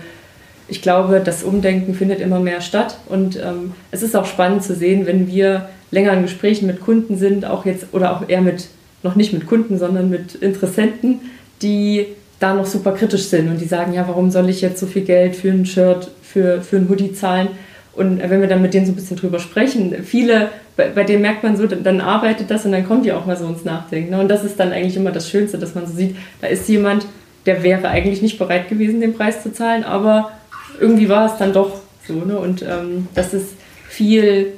ich 0.73 0.81
glaube, 0.81 1.21
das 1.23 1.43
Umdenken 1.43 1.93
findet 1.93 2.21
immer 2.21 2.41
mehr 2.41 2.63
statt 2.63 2.97
und 3.11 3.37
ähm, 3.37 3.73
es 3.91 4.03
ist 4.03 4.17
auch 4.17 4.25
spannend 4.25 4.65
zu 4.65 4.75
sehen, 4.75 5.05
wenn 5.05 5.27
wir 5.27 5.69
länger 5.91 6.15
in 6.15 6.23
Gesprächen 6.23 6.67
mit 6.67 6.81
Kunden 6.81 7.19
sind, 7.19 7.45
auch 7.45 7.67
jetzt 7.67 7.89
oder 7.93 8.17
auch 8.17 8.27
eher 8.27 8.41
mit 8.41 8.69
noch 9.03 9.15
nicht 9.15 9.35
mit 9.35 9.47
Kunden, 9.47 9.79
sondern 9.79 10.09
mit 10.09 10.35
Interessenten, 10.35 11.21
die 11.61 12.07
da 12.41 12.55
noch 12.55 12.65
super 12.65 12.93
kritisch 12.93 13.25
sind 13.25 13.51
und 13.51 13.61
die 13.61 13.67
sagen, 13.67 13.93
ja, 13.93 14.09
warum 14.09 14.31
soll 14.31 14.49
ich 14.49 14.63
jetzt 14.63 14.81
so 14.81 14.87
viel 14.87 15.03
Geld 15.03 15.37
für 15.37 15.51
ein 15.51 15.67
Shirt, 15.67 16.11
für, 16.23 16.63
für 16.63 16.77
ein 16.77 16.89
Hoodie 16.89 17.13
zahlen? 17.13 17.49
Und 17.95 18.23
wenn 18.23 18.41
wir 18.41 18.49
dann 18.49 18.63
mit 18.63 18.73
denen 18.73 18.87
so 18.87 18.93
ein 18.93 18.97
bisschen 18.97 19.19
drüber 19.19 19.41
sprechen, 19.41 19.95
viele, 20.05 20.49
bei, 20.75 20.89
bei 20.89 21.05
denen 21.05 21.21
merkt 21.21 21.43
man 21.43 21.59
so, 21.59 21.67
dann 21.67 22.01
arbeitet 22.01 22.51
das 22.51 22.65
und 22.65 22.73
dann 22.73 22.89
kommen 22.89 23.03
die 23.03 23.13
auch 23.13 23.27
mal 23.27 23.37
so 23.37 23.47
ins 23.47 23.67
Nachdenken. 23.67 24.13
Ne? 24.13 24.21
Und 24.21 24.29
das 24.29 24.43
ist 24.43 24.59
dann 24.59 24.73
eigentlich 24.73 24.97
immer 24.97 25.13
das 25.13 25.29
Schönste, 25.29 25.59
dass 25.59 25.75
man 25.75 25.87
so 25.87 25.93
sieht, 25.93 26.17
da 26.41 26.47
ist 26.47 26.67
jemand, 26.67 27.05
der 27.45 27.63
wäre 27.63 27.89
eigentlich 27.89 28.23
nicht 28.23 28.39
bereit 28.39 28.71
gewesen, 28.71 29.03
den 29.03 29.13
Preis 29.13 29.43
zu 29.43 29.53
zahlen, 29.53 29.85
aber 29.85 30.31
irgendwie 30.81 31.09
war 31.09 31.27
es 31.27 31.39
dann 31.39 31.53
doch 31.53 31.81
so. 32.07 32.15
Ne? 32.15 32.39
Und 32.39 32.63
ähm, 32.63 33.09
das 33.15 33.35
ist 33.35 33.55
viel 33.89 34.55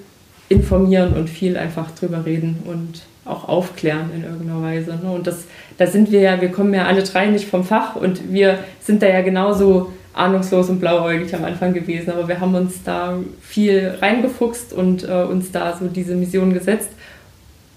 informieren 0.48 1.14
und 1.14 1.28
viel 1.28 1.56
einfach 1.56 1.90
drüber 1.92 2.24
reden 2.24 2.62
und 2.66 3.02
auch 3.24 3.48
aufklären 3.48 4.10
in 4.14 4.24
irgendeiner 4.24 4.62
Weise. 4.62 4.98
Ne? 5.02 5.10
Und 5.10 5.26
das, 5.26 5.44
da 5.78 5.86
sind 5.86 6.12
wir 6.12 6.20
ja, 6.20 6.40
wir 6.40 6.50
kommen 6.50 6.74
ja 6.74 6.86
alle 6.86 7.02
drei 7.02 7.26
nicht 7.26 7.48
vom 7.48 7.64
Fach 7.64 7.96
und 7.96 8.32
wir 8.32 8.58
sind 8.80 9.02
da 9.02 9.08
ja 9.08 9.22
genauso 9.22 9.92
ahnungslos 10.12 10.68
und 10.68 10.78
blauäugig 10.78 11.34
am 11.34 11.44
Anfang 11.44 11.72
gewesen, 11.72 12.12
aber 12.12 12.28
wir 12.28 12.40
haben 12.40 12.54
uns 12.54 12.82
da 12.84 13.18
viel 13.40 13.96
reingefuchst 14.00 14.72
und 14.72 15.08
äh, 15.08 15.24
uns 15.24 15.50
da 15.50 15.76
so 15.76 15.86
diese 15.88 16.14
Mission 16.14 16.52
gesetzt. 16.52 16.90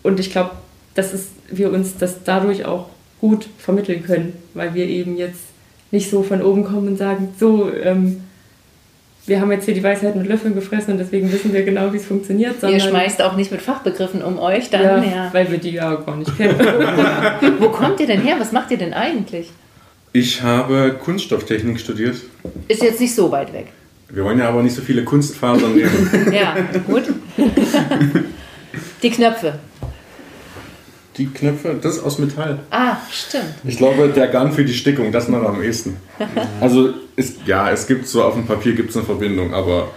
Und 0.04 0.20
ich 0.20 0.32
glaube, 0.32 0.52
dass 0.94 1.14
wir 1.50 1.72
uns 1.72 1.98
das 1.98 2.24
dadurch 2.24 2.66
auch 2.66 2.90
gut 3.20 3.48
vermitteln 3.58 4.04
können, 4.04 4.34
weil 4.54 4.74
wir 4.74 4.86
eben 4.86 5.18
jetzt 5.18 5.42
nicht 5.92 6.10
so 6.10 6.22
von 6.22 6.42
oben 6.42 6.64
kommen 6.64 6.90
und 6.90 6.98
sagen, 6.98 7.30
so, 7.40 7.72
ähm, 7.74 8.22
wir 9.28 9.42
haben 9.42 9.52
jetzt 9.52 9.66
hier 9.66 9.74
die 9.74 9.84
Weisheit 9.84 10.16
mit 10.16 10.26
Löffeln 10.26 10.56
gefressen 10.56 10.94
und 10.94 11.00
deswegen 11.00 11.32
wissen 11.32 11.52
wir 11.54 11.64
genau, 11.64 11.92
wie 11.92 11.98
es 11.98 12.06
funktioniert. 12.06 12.56
Ihr 12.64 12.80
schmeißt 12.80 13.22
auch 13.22 13.36
nicht 13.36 13.52
mit 13.52 13.62
Fachbegriffen 13.62 14.24
um 14.24 14.40
euch 14.40 14.70
dann. 14.70 14.82
Ja, 14.82 15.04
ja. 15.04 15.30
weil 15.34 15.52
wir 15.52 15.58
die 15.58 15.72
ja 15.72 15.96
gar 15.96 16.16
nicht 16.16 16.36
kennen. 16.38 16.58
Wo 17.60 17.68
kommt 17.70 18.00
ihr 18.00 18.08
denn 18.08 18.22
her? 18.22 18.38
Was 18.40 18.54
macht 18.54 18.72
ihr 18.72 18.78
denn 18.78 18.94
eigentlich? 18.94 19.52
Ich 20.14 20.42
habe 20.42 20.96
Kunststofftechnik 21.04 21.78
studiert. 21.80 22.16
Ist 22.70 22.82
jetzt 22.82 23.02
nicht 23.02 23.14
so 23.14 23.30
weit 23.30 23.52
weg. 23.52 23.68
Wir 24.10 24.24
wollen 24.24 24.40
ja 24.40 24.48
aber 24.48 24.64
nicht 24.64 24.76
so 24.76 24.82
viele 24.82 25.04
Kunstfasern 25.04 25.76
nehmen. 25.76 26.32
ja, 26.32 26.56
gut. 26.88 27.04
Die 29.04 29.10
Knöpfe. 29.10 29.60
Die 31.18 31.28
Knöpfe, 31.28 31.76
das 31.82 31.98
ist 31.98 32.04
aus 32.04 32.20
Metall. 32.20 32.60
Ah, 32.70 32.98
stimmt. 33.12 33.56
Ich 33.64 33.78
glaube, 33.78 34.10
der 34.10 34.28
Garn 34.28 34.52
für 34.52 34.64
die 34.64 34.74
Stickung, 34.74 35.12
das 35.12 35.28
noch 35.28 35.44
am 35.44 35.62
ehesten. 35.64 35.98
Also, 36.62 36.94
ist, 37.16 37.38
ja, 37.46 37.72
es 37.72 37.88
gibt 37.88 38.08
so 38.08 38.24
auf 38.24 38.36
dem 38.36 38.46
Papier 38.46 38.74
gibt 38.74 38.92
es 38.92 38.98
eine 38.98 39.06
Verbindung, 39.06 39.54
aber 39.54 39.90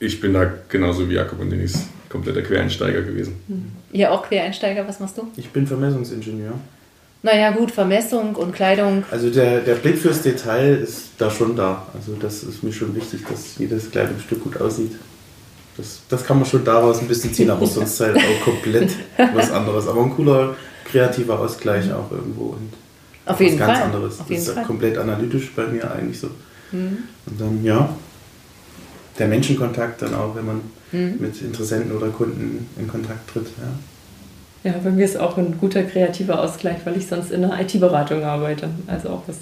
ich 0.00 0.20
bin 0.20 0.34
da 0.34 0.50
genauso 0.68 1.08
wie 1.08 1.14
Jakob 1.14 1.40
und 1.40 1.50
Denise 1.50 1.80
kompletter 2.08 2.42
Quereinsteiger 2.42 3.02
gewesen. 3.02 3.36
Ihr 3.92 4.10
auch 4.10 4.26
Quereinsteiger, 4.26 4.86
was 4.88 4.98
machst 5.00 5.18
du? 5.18 5.28
Ich 5.36 5.50
bin 5.50 5.66
Vermessungsingenieur. 5.66 6.54
Naja, 7.22 7.50
gut, 7.50 7.70
Vermessung 7.70 8.34
und 8.36 8.54
Kleidung. 8.54 9.04
Also 9.10 9.30
der, 9.30 9.60
der 9.60 9.74
Blick 9.74 9.98
fürs 9.98 10.22
Detail 10.22 10.76
ist 10.76 11.10
da 11.18 11.30
schon 11.30 11.56
da. 11.56 11.86
Also 11.92 12.14
das 12.14 12.44
ist 12.44 12.62
mir 12.62 12.72
schon 12.72 12.94
wichtig, 12.94 13.20
dass 13.28 13.58
jedes 13.58 13.90
Kleidungsstück 13.90 14.42
gut 14.42 14.60
aussieht. 14.60 14.92
Das, 15.78 16.00
das 16.10 16.24
kann 16.26 16.38
man 16.38 16.46
schon 16.46 16.64
daraus 16.64 16.98
ein 17.00 17.08
bisschen 17.08 17.32
ziehen, 17.32 17.48
aber 17.50 17.66
sonst 17.66 17.98
halt 18.00 18.16
auch 18.16 18.44
komplett 18.44 18.90
was 19.34 19.50
anderes. 19.50 19.86
Aber 19.88 20.02
ein 20.02 20.10
cooler 20.14 20.54
kreativer 20.84 21.38
Ausgleich 21.38 21.90
auch 21.92 22.10
irgendwo. 22.10 22.50
Und 22.50 22.72
Auf 23.24 23.40
jeden 23.40 23.58
was 23.58 23.66
ganz 23.66 23.78
Fall. 23.78 23.86
anderes. 23.86 24.20
Auf 24.20 24.26
das 24.28 24.38
ist 24.38 24.50
Fall. 24.50 24.64
komplett 24.64 24.98
analytisch 24.98 25.50
bei 25.54 25.66
mir 25.66 25.90
eigentlich 25.90 26.18
so. 26.20 26.28
Mhm. 26.72 26.98
Und 27.26 27.40
dann, 27.40 27.64
ja, 27.64 27.88
der 29.18 29.28
Menschenkontakt 29.28 30.02
dann 30.02 30.14
auch, 30.14 30.34
wenn 30.36 30.44
man 30.46 30.60
Mhm. 30.90 31.16
mit 31.20 31.42
Interessenten 31.42 31.94
oder 31.94 32.08
Kunden 32.08 32.66
in 32.78 32.88
Kontakt 32.88 33.28
tritt. 33.30 33.46
Ja. 34.64 34.70
Ja, 34.72 34.78
bei 34.82 34.90
mir 34.90 35.04
ist 35.04 35.18
auch 35.18 35.36
ein 35.36 35.58
guter 35.60 35.82
kreativer 35.82 36.40
Ausgleich, 36.40 36.78
weil 36.84 36.96
ich 36.96 37.06
sonst 37.06 37.30
in 37.30 37.42
der 37.42 37.60
IT-Beratung 37.60 38.24
arbeite. 38.24 38.70
Also 38.86 39.10
auch 39.10 39.22
was 39.26 39.36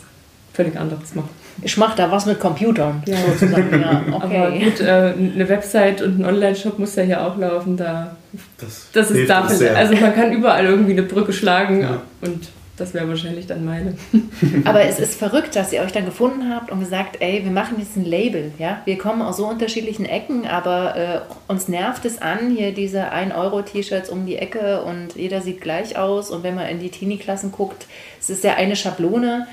völlig 0.52 0.76
anderes 0.76 1.14
mache. 1.14 1.28
Ich 1.63 1.77
mache 1.77 1.97
da 1.97 2.11
was 2.11 2.27
mit 2.27 2.39
Computern. 2.41 3.03
Ja. 3.07 3.17
Sozusagen. 3.27 3.81
Ja, 3.81 4.03
Aber 4.13 4.25
okay. 4.49 4.65
gut, 4.65 4.81
äh, 4.81 5.15
eine 5.17 5.49
Website 5.49 6.03
und 6.03 6.21
ein 6.21 6.25
Online-Shop 6.27 6.79
muss 6.79 6.95
ja 6.97 7.03
hier 7.03 7.23
auch 7.27 7.37
laufen. 7.39 7.77
Da, 7.77 8.17
Das, 8.59 8.89
das 8.93 9.11
ist 9.11 9.17
hilft 9.17 9.31
da, 9.31 9.41
uns 9.43 9.59
sehr. 9.59 9.77
also 9.77 9.95
man 9.97 10.15
kann 10.15 10.33
überall 10.33 10.65
irgendwie 10.67 10.93
eine 10.93 11.03
Brücke 11.03 11.33
schlagen 11.33 11.81
Ja. 11.83 12.03
und 12.21 12.49
das 12.77 12.93
wäre 12.93 13.09
wahrscheinlich 13.09 13.47
dann 13.47 13.65
meine. 13.65 13.95
Aber 14.67 14.83
es 14.83 14.99
ist 15.01 15.19
verrückt, 15.19 15.57
dass 15.57 15.73
ihr 15.73 15.81
euch 15.81 15.93
dann 15.93 16.05
gefunden 16.05 16.53
habt 16.55 16.71
und 16.71 16.81
gesagt, 16.81 17.17
ey, 17.21 17.43
wir 17.43 17.51
machen 17.51 17.77
jetzt 17.79 17.97
ein 17.97 18.05
Label. 18.05 18.53
Ja? 18.59 18.83
Wir 18.85 18.99
kommen 18.99 19.23
aus 19.23 19.39
so 19.39 19.47
unterschiedlichen 19.49 20.05
Ecken, 20.05 20.47
aber 20.47 20.95
äh, 20.95 21.21
uns 21.51 21.69
nervt 21.69 22.05
es 22.05 22.21
an, 22.21 22.55
hier 22.55 22.73
diese 22.73 23.13
1-Euro-T-Shirts 23.15 24.11
um 24.11 24.27
die 24.27 24.37
Ecke 24.37 24.83
und 24.83 25.17
jeder 25.17 25.41
sieht 25.41 25.63
gleich 25.63 25.97
aus. 25.97 26.31
Und 26.31 26.43
wenn 26.43 26.55
man 26.55 26.67
in 26.69 26.79
die 26.79 26.91
Teenie-Klassen 26.91 27.51
guckt, 27.51 27.87
es 28.21 28.29
ist 28.29 28.45
ja 28.45 28.57
eine 28.57 28.77
Schablone. 28.77 29.47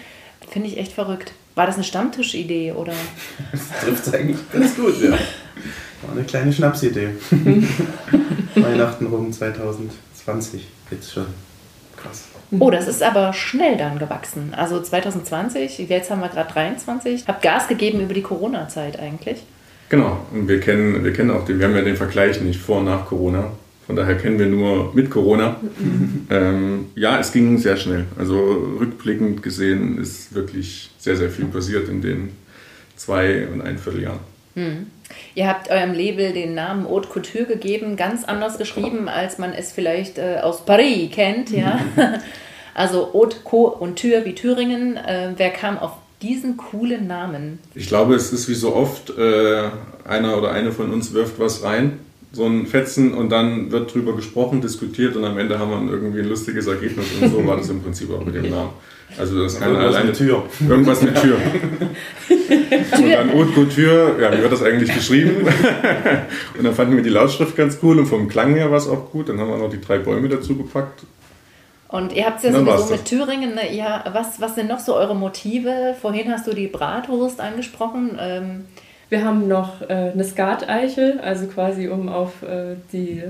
Finde 0.50 0.68
ich 0.68 0.78
echt 0.78 0.92
verrückt. 0.92 1.32
War 1.56 1.68
das 1.68 1.76
eine 1.76 1.84
Stammtischidee 1.84 2.72
oder? 2.72 2.94
Das 3.52 3.82
trifft 3.82 4.08
es 4.08 4.14
eigentlich 4.14 4.38
ganz 4.52 4.76
gut, 4.76 5.02
ja. 5.02 5.12
War 5.12 6.16
eine 6.16 6.24
kleine 6.24 6.52
Schnapsidee. 6.52 7.10
Weihnachten 8.56 9.06
rum 9.06 9.32
2020 9.32 10.68
jetzt 10.92 11.14
schon. 11.14 11.28
Krass. 11.96 12.26
Oh, 12.60 12.70
das 12.70 12.88
ist 12.88 13.02
aber 13.02 13.34
schnell 13.34 13.78
dann 13.78 14.00
gewachsen. 14.00 14.54
Also 14.56 14.82
2020, 14.82 15.80
jetzt 15.90 16.12
haben 16.12 16.22
wir 16.22 16.30
gerade 16.30 16.52
23. 16.52 17.26
Habt 17.28 17.42
Gas 17.42 17.68
gegeben 17.68 18.02
über 18.02 18.14
die 18.14 18.22
Corona-Zeit 18.22 19.00
eigentlich. 19.00 19.44
Genau, 19.90 20.20
und 20.32 20.48
wir 20.48 20.60
kennen, 20.60 21.04
wir 21.04 21.14
kennen 21.14 21.32
auch 21.32 21.46
den, 21.46 21.60
wir 21.60 21.68
haben 21.68 21.76
ja 21.76 21.82
den 21.82 21.98
Vergleich 21.98 22.42
nicht 22.42 22.60
vor 22.60 22.80
und 22.80 22.86
nach 22.86 23.06
Corona. 23.06 23.52
Von 23.86 23.96
daher 23.96 24.16
kennen 24.18 24.40
wir 24.40 24.46
nur 24.46 24.94
mit 24.94 25.10
Corona. 25.10 25.58
ähm, 26.30 26.86
ja, 26.96 27.20
es 27.20 27.32
ging 27.32 27.58
sehr 27.58 27.78
schnell. 27.78 28.06
Also 28.18 28.40
rückblickend 28.80 29.44
gesehen 29.44 29.98
ist 29.98 30.34
wirklich 30.34 30.92
sehr, 30.98 31.18
sehr 31.18 31.30
viel 31.30 31.46
passiert 31.46 31.90
in 31.90 32.02
den 32.02 32.30
zwei 32.96 33.48
und 33.48 33.62
ein 33.62 33.78
Vierteljahren. 33.78 34.20
Hm. 34.56 34.88
Ihr 35.36 35.48
habt 35.48 35.70
eurem 35.70 35.94
Label 35.94 36.32
den 36.32 36.54
Namen 36.54 36.88
Haute 36.88 37.10
Couture 37.10 37.46
gegeben, 37.46 37.98
ganz 37.98 38.24
anders 38.24 38.58
geschrieben, 38.58 39.10
als 39.10 39.38
man 39.38 39.52
es 39.54 39.72
vielleicht 39.72 40.18
äh, 40.18 40.40
aus 40.42 40.66
Paris 40.66 41.12
kennt, 41.12 41.52
ja. 41.52 41.80
Also 42.76 43.12
Haute 43.14 43.38
Couture 43.44 44.26
wie 44.26 44.34
Thüringen. 44.34 44.98
Äh, 44.98 45.34
wer 45.38 45.52
kam 45.52 45.78
auf 45.78 45.92
diesen 46.24 46.58
coolen 46.58 47.06
Namen? 47.06 47.60
Ich 47.76 47.88
glaube, 47.88 48.16
es 48.16 48.34
ist 48.34 48.50
wie 48.50 48.56
so 48.56 48.76
oft, 48.76 49.16
äh, 49.16 49.70
einer 50.06 50.38
oder 50.38 50.52
eine 50.52 50.72
von 50.72 50.92
uns 50.92 51.14
wirft 51.14 51.40
was 51.40 51.64
rein, 51.64 52.00
so 52.34 52.46
ein 52.46 52.66
Fetzen, 52.66 53.14
und 53.14 53.30
dann 53.32 53.72
wird 53.72 53.94
drüber 53.94 54.16
gesprochen, 54.16 54.60
diskutiert 54.60 55.16
und 55.16 55.24
am 55.24 55.38
Ende 55.38 55.60
haben 55.60 55.88
wir 55.88 55.94
irgendwie 55.94 56.20
ein 56.20 56.30
lustiges 56.30 56.66
Ergebnis. 56.66 57.06
Und 57.22 57.32
so 57.32 57.48
war 57.48 57.58
das 57.58 57.70
im 57.70 57.82
Prinzip 57.82 58.12
auch 58.12 58.26
mit 58.26 58.34
dem 58.34 58.50
Namen. 58.50 58.72
Also 59.18 59.44
das 59.44 59.60
kann 59.60 59.70
Irgendwas 59.70 59.96
alleine 59.96 60.10
mit 60.10 60.18
Tür. 60.18 60.44
Irgendwas 60.68 61.02
mit 61.04 61.22
Tür. 61.22 61.38
Und 62.30 63.12
dann 63.12 63.34
Haute 63.34 63.52
Couture, 63.52 64.16
ja, 64.20 64.34
wie 64.36 64.42
wird 64.42 64.52
das 64.52 64.64
eigentlich 64.64 64.94
geschrieben? 64.94 65.48
und 66.58 66.64
dann 66.64 66.74
fanden 66.74 66.96
wir 66.96 67.04
die 67.04 67.10
Lautschrift 67.10 67.56
ganz 67.56 67.78
cool 67.84 68.00
und 68.00 68.06
vom 68.06 68.28
Klang 68.28 68.56
her 68.56 68.72
war 68.72 68.78
es 68.78 68.88
auch 68.88 69.12
gut. 69.12 69.30
Dann 69.30 69.40
haben 69.40 69.50
wir 69.50 69.58
noch 69.58 69.70
die 69.70 69.82
drei 69.82 70.00
Bäume 70.00 70.30
dazu 70.30 70.56
gepackt. 70.56 71.04
Und 71.90 72.14
ihr 72.14 72.26
habt 72.26 72.38
es 72.38 72.46
ja 72.46 72.52
Dann 72.52 72.66
sowieso 72.66 72.86
mit 72.86 73.02
das. 73.02 73.04
Thüringen. 73.04 73.56
Ne? 73.56 73.76
Ja, 73.76 74.04
was, 74.14 74.42
was 74.42 74.56
sind 74.56 74.68
noch 74.68 74.80
so 74.80 74.96
eure 74.96 75.16
Motive? 75.16 75.96
Vorhin 76.02 76.32
hast 76.32 76.48
du 76.48 76.54
die 76.54 76.68
Bratwurst 76.68 77.40
angesprochen. 77.40 78.18
Ähm, 78.20 78.66
Wir 79.14 79.24
haben 79.24 79.48
noch 79.48 79.80
äh, 79.82 80.10
eine 80.12 80.24
Skateichel, 80.24 81.20
also 81.20 81.46
quasi 81.46 81.88
um 81.88 82.10
auf 82.10 82.42
äh, 82.42 82.78
die, 82.92 83.22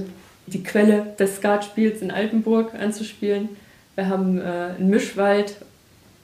die 0.47 0.63
Quelle 0.63 1.07
des 1.19 1.35
Skatspiels 1.35 2.01
in 2.01 2.09
Altenburg 2.09 2.73
anzuspielen. 2.73 3.49
Wir 3.95 4.07
haben 4.07 4.39
äh, 4.39 4.43
einen 4.77 4.89
Mischwald, 4.89 5.57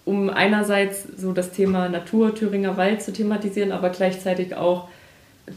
um 0.05 0.29
einerseits 0.29 1.03
so 1.17 1.33
das 1.33 1.51
Thema 1.51 1.89
Natur, 1.89 2.33
Thüringer 2.33 2.77
Wald 2.77 3.01
zu 3.01 3.11
thematisieren, 3.11 3.73
aber 3.73 3.89
gleichzeitig 3.89 4.55
auch 4.55 4.87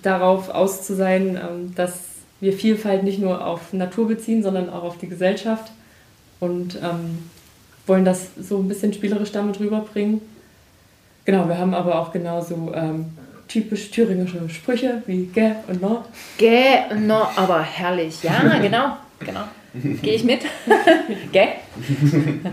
darauf 0.02 0.48
aus 0.48 0.84
zu 0.84 1.00
ähm, 1.00 1.72
dass 1.76 2.00
wir 2.40 2.54
Vielfalt 2.54 3.04
nicht 3.04 3.20
nur 3.20 3.46
auf 3.46 3.72
Natur 3.72 4.08
beziehen, 4.08 4.42
sondern 4.42 4.68
auch 4.68 4.82
auf 4.82 4.98
die 4.98 5.08
Gesellschaft. 5.08 5.70
Und 6.40 6.74
ähm, 6.82 7.30
wollen 7.86 8.04
das 8.04 8.30
so 8.36 8.58
ein 8.58 8.66
bisschen 8.66 8.92
spielerisch 8.92 9.30
damit 9.30 9.60
rüberbringen. 9.60 10.22
Genau, 11.24 11.46
wir 11.46 11.56
haben 11.56 11.72
aber 11.72 12.00
auch 12.00 12.10
genauso 12.10 12.72
ähm, 12.74 13.12
typisch 13.52 13.90
thüringische 13.90 14.48
Sprüche 14.48 15.02
wie 15.06 15.28
gä 15.34 15.56
und 15.68 15.82
no. 15.82 16.04
Gä 16.38 16.90
und 16.90 17.06
no, 17.06 17.28
aber 17.36 17.62
herrlich. 17.62 18.22
Ja, 18.22 18.58
genau, 18.62 18.96
genau. 19.20 19.44
Gehe 20.02 20.14
ich 20.14 20.24
mit? 20.24 20.40
gä? 21.32 21.48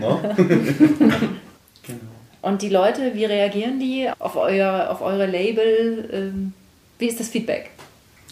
No. 0.00 0.20
genau. 1.86 2.10
Und 2.42 2.62
die 2.62 2.68
Leute, 2.70 3.12
wie 3.14 3.24
reagieren 3.24 3.78
die 3.78 4.08
auf, 4.18 4.36
euer, 4.36 4.88
auf 4.90 5.02
eure 5.02 5.26
Label? 5.26 6.08
Ähm, 6.12 6.52
wie 6.98 7.06
ist 7.06 7.20
das 7.20 7.28
Feedback? 7.28 7.70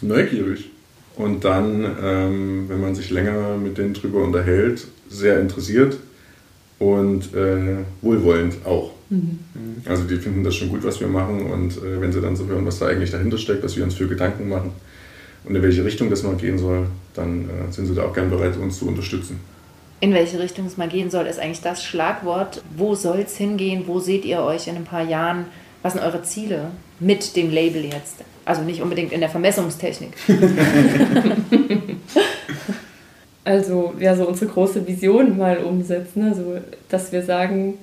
Neugierig. 0.01 0.69
Und 1.15 1.43
dann, 1.43 1.83
ähm, 2.03 2.69
wenn 2.69 2.81
man 2.81 2.95
sich 2.95 3.09
länger 3.09 3.57
mit 3.57 3.77
denen 3.77 3.93
drüber 3.93 4.23
unterhält, 4.23 4.87
sehr 5.09 5.39
interessiert 5.39 5.97
und 6.79 7.33
äh, 7.35 7.83
wohlwollend 8.01 8.65
auch. 8.65 8.91
Mhm. 9.09 9.39
Also 9.85 10.03
die 10.03 10.17
finden 10.17 10.43
das 10.43 10.55
schon 10.55 10.69
gut, 10.69 10.83
was 10.83 10.99
wir 10.99 11.07
machen 11.07 11.51
und 11.51 11.77
äh, 11.77 11.99
wenn 11.99 12.11
sie 12.11 12.21
dann 12.21 12.35
so 12.35 12.45
hören, 12.45 12.65
was 12.65 12.79
da 12.79 12.87
eigentlich 12.87 13.11
dahinter 13.11 13.37
steckt, 13.37 13.63
was 13.63 13.75
wir 13.75 13.83
uns 13.83 13.95
für 13.95 14.07
Gedanken 14.07 14.49
machen 14.49 14.71
und 15.45 15.55
in 15.55 15.63
welche 15.63 15.83
Richtung 15.83 16.09
das 16.09 16.23
mal 16.23 16.35
gehen 16.35 16.57
soll, 16.57 16.87
dann 17.15 17.45
äh, 17.45 17.71
sind 17.71 17.87
sie 17.87 17.95
da 17.95 18.03
auch 18.03 18.13
gern 18.13 18.29
bereit, 18.29 18.57
uns 18.57 18.77
zu 18.77 18.87
unterstützen. 18.87 19.39
In 20.01 20.13
welche 20.13 20.39
Richtung 20.39 20.65
es 20.65 20.77
mal 20.77 20.87
gehen 20.87 21.09
soll, 21.09 21.25
ist 21.25 21.39
eigentlich 21.39 21.61
das 21.61 21.83
Schlagwort. 21.83 22.61
Wo 22.77 22.95
soll 22.95 23.19
es 23.19 23.35
hingehen? 23.35 23.83
Wo 23.85 23.99
seht 23.99 24.23
ihr 24.23 24.41
euch 24.41 24.67
in 24.67 24.77
ein 24.77 24.85
paar 24.85 25.03
Jahren? 25.03 25.45
Was 25.81 25.93
sind 25.93 26.03
eure 26.03 26.23
Ziele 26.23 26.71
mit 26.99 27.35
dem 27.35 27.51
Label 27.51 27.83
jetzt? 27.83 28.15
Also 28.45 28.61
nicht 28.61 28.81
unbedingt 28.81 29.11
in 29.11 29.19
der 29.19 29.29
Vermessungstechnik. 29.29 30.11
also 33.43 33.93
ja, 33.99 34.15
so 34.15 34.27
unsere 34.27 34.51
große 34.51 34.87
Vision 34.87 35.37
mal 35.37 35.57
umsetzen. 35.57 36.23
Also, 36.23 36.59
dass 36.87 37.11
wir 37.11 37.23
sagen, 37.23 37.77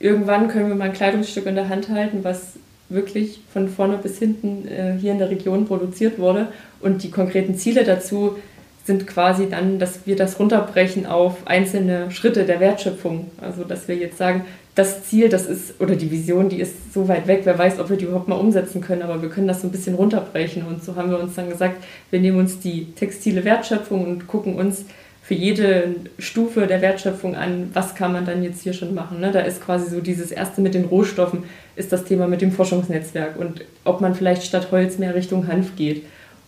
irgendwann 0.00 0.48
können 0.48 0.68
wir 0.68 0.74
mal 0.74 0.86
ein 0.86 0.92
Kleidungsstück 0.92 1.46
in 1.46 1.54
der 1.54 1.68
Hand 1.68 1.88
halten, 1.88 2.24
was 2.24 2.54
wirklich 2.88 3.40
von 3.52 3.68
vorne 3.68 3.98
bis 3.98 4.18
hinten 4.18 4.66
äh, 4.66 4.96
hier 4.98 5.12
in 5.12 5.18
der 5.18 5.30
Region 5.30 5.66
produziert 5.66 6.18
wurde. 6.18 6.48
Und 6.80 7.04
die 7.04 7.10
konkreten 7.10 7.54
Ziele 7.54 7.84
dazu 7.84 8.36
sind 8.84 9.06
quasi 9.06 9.48
dann, 9.48 9.78
dass 9.78 10.06
wir 10.06 10.16
das 10.16 10.40
runterbrechen 10.40 11.06
auf 11.06 11.46
einzelne 11.46 12.10
Schritte 12.10 12.44
der 12.44 12.58
Wertschöpfung. 12.58 13.30
Also 13.40 13.62
dass 13.62 13.86
wir 13.86 13.94
jetzt 13.94 14.18
sagen, 14.18 14.44
das 14.74 15.04
Ziel, 15.04 15.28
das 15.28 15.46
ist, 15.46 15.80
oder 15.80 15.94
die 15.94 16.10
Vision, 16.10 16.48
die 16.48 16.60
ist 16.60 16.92
so 16.92 17.06
weit 17.06 17.26
weg, 17.26 17.42
wer 17.44 17.58
weiß, 17.58 17.78
ob 17.78 17.90
wir 17.90 17.96
die 17.96 18.06
überhaupt 18.06 18.28
mal 18.28 18.36
umsetzen 18.36 18.80
können, 18.80 19.02
aber 19.02 19.20
wir 19.20 19.28
können 19.28 19.46
das 19.46 19.60
so 19.60 19.68
ein 19.68 19.72
bisschen 19.72 19.94
runterbrechen. 19.94 20.64
Und 20.66 20.82
so 20.82 20.96
haben 20.96 21.10
wir 21.10 21.20
uns 21.20 21.34
dann 21.34 21.50
gesagt, 21.50 21.84
wir 22.10 22.20
nehmen 22.20 22.38
uns 22.38 22.58
die 22.58 22.92
textile 22.92 23.44
Wertschöpfung 23.44 24.04
und 24.04 24.26
gucken 24.26 24.56
uns 24.56 24.86
für 25.30 25.34
jede 25.34 25.94
Stufe 26.18 26.66
der 26.66 26.82
Wertschöpfung 26.82 27.36
an, 27.36 27.70
was 27.72 27.94
kann 27.94 28.12
man 28.12 28.26
dann 28.26 28.42
jetzt 28.42 28.64
hier 28.64 28.72
schon 28.72 28.96
machen. 28.96 29.20
Ne? 29.20 29.30
Da 29.30 29.38
ist 29.38 29.64
quasi 29.64 29.88
so 29.88 30.00
dieses 30.00 30.32
erste 30.32 30.60
mit 30.60 30.74
den 30.74 30.86
Rohstoffen, 30.86 31.44
ist 31.76 31.92
das 31.92 32.02
Thema 32.02 32.26
mit 32.26 32.40
dem 32.40 32.50
Forschungsnetzwerk 32.50 33.38
und 33.38 33.64
ob 33.84 34.00
man 34.00 34.16
vielleicht 34.16 34.42
statt 34.42 34.72
Holz 34.72 34.98
mehr 34.98 35.14
Richtung 35.14 35.46
Hanf 35.46 35.76
geht 35.76 36.02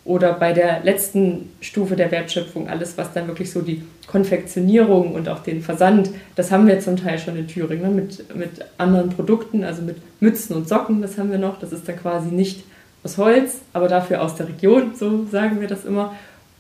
oder 0.05 0.33
bei 0.33 0.53
der 0.53 0.83
letzten 0.83 1.51
Stufe 1.61 1.95
der 1.95 2.11
Wertschöpfung, 2.11 2.69
alles, 2.69 2.99
was 2.99 3.13
dann 3.13 3.29
wirklich 3.29 3.53
so 3.53 3.61
die 3.61 3.85
Konfektionierung 4.09 5.13
und 5.15 5.29
auch 5.29 5.45
den 5.45 5.63
Versand, 5.63 6.11
das 6.35 6.51
haben 6.51 6.67
wir 6.67 6.81
zum 6.81 6.97
Teil 6.97 7.21
schon 7.21 7.37
in 7.37 7.47
Thüringen 7.47 7.95
ne? 7.95 8.03
mit, 8.03 8.37
mit 8.37 8.51
anderen 8.79 9.11
Produkten, 9.11 9.63
also 9.63 9.83
mit 9.83 9.99
Mützen 10.19 10.57
und 10.57 10.69
Socken, 10.69 11.01
das 11.03 11.19
haben 11.19 11.31
wir 11.31 11.39
noch. 11.39 11.61
Das 11.61 11.71
ist 11.71 11.89
dann 11.89 12.01
quasi 12.01 12.35
nicht 12.35 12.65
aus 13.05 13.17
Holz, 13.17 13.61
aber 13.75 13.87
dafür 13.87 14.23
aus 14.23 14.35
der 14.35 14.49
Region, 14.49 14.97
so 14.97 15.25
sagen 15.31 15.61
wir 15.61 15.69
das 15.69 15.85
immer. 15.85 16.17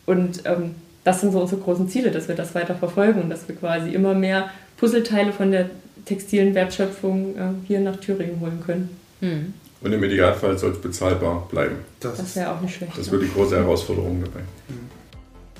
Und 0.06 0.42
ähm, 0.44 0.76
das 1.04 1.20
sind 1.20 1.32
so 1.32 1.40
unsere 1.40 1.60
großen 1.60 1.88
Ziele, 1.88 2.10
dass 2.10 2.28
wir 2.28 2.34
das 2.34 2.54
weiter 2.54 2.74
verfolgen 2.74 3.22
und 3.22 3.30
dass 3.30 3.48
wir 3.48 3.56
quasi 3.56 3.90
immer 3.90 4.14
mehr 4.14 4.50
Puzzleteile 4.76 5.32
von 5.32 5.50
der 5.50 5.70
textilen 6.04 6.54
Wertschöpfung 6.54 7.36
äh, 7.36 7.40
hier 7.66 7.80
nach 7.80 7.96
Thüringen 7.96 8.40
holen 8.40 8.62
können. 8.64 8.96
Mhm. 9.20 9.54
Und 9.80 9.92
im 9.92 10.04
Idealfall 10.04 10.56
soll 10.58 10.72
es 10.72 10.80
bezahlbar 10.80 11.48
bleiben. 11.50 11.76
Das, 12.00 12.16
das 12.16 12.36
wäre 12.36 12.52
auch 12.52 12.60
nicht 12.60 12.76
schlecht. 12.76 12.96
Das 12.96 13.10
wird 13.10 13.22
die 13.22 13.32
große 13.32 13.56
Herausforderung 13.56 14.20
dabei. 14.20 14.44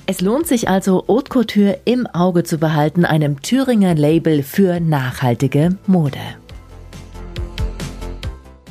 Es 0.05 0.21
lohnt 0.21 0.47
sich 0.47 0.69
also, 0.69 1.05
Haute 1.07 1.29
Couture 1.29 1.79
im 1.85 2.07
Auge 2.07 2.43
zu 2.43 2.57
behalten, 2.57 3.05
einem 3.05 3.41
Thüringer 3.41 3.95
Label 3.95 4.43
für 4.43 4.79
nachhaltige 4.79 5.77
Mode. 5.87 6.19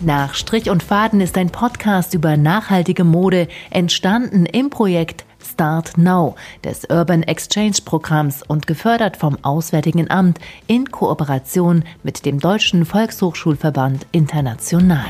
Nach 0.00 0.34
Strich 0.34 0.68
und 0.68 0.82
Faden 0.82 1.20
ist 1.20 1.38
ein 1.38 1.50
Podcast 1.50 2.12
über 2.12 2.36
nachhaltige 2.36 3.04
Mode 3.04 3.46
entstanden 3.70 4.46
im 4.46 4.68
Projekt 4.68 5.24
Start 5.44 5.98
Now 5.98 6.34
des 6.64 6.84
Urban 6.90 7.22
Exchange 7.22 7.78
Programms 7.84 8.42
und 8.42 8.66
gefördert 8.66 9.16
vom 9.16 9.36
Auswärtigen 9.42 10.10
Amt 10.10 10.38
in 10.66 10.90
Kooperation 10.90 11.84
mit 12.02 12.24
dem 12.24 12.38
Deutschen 12.38 12.84
Volkshochschulverband 12.84 14.06
International. 14.12 15.04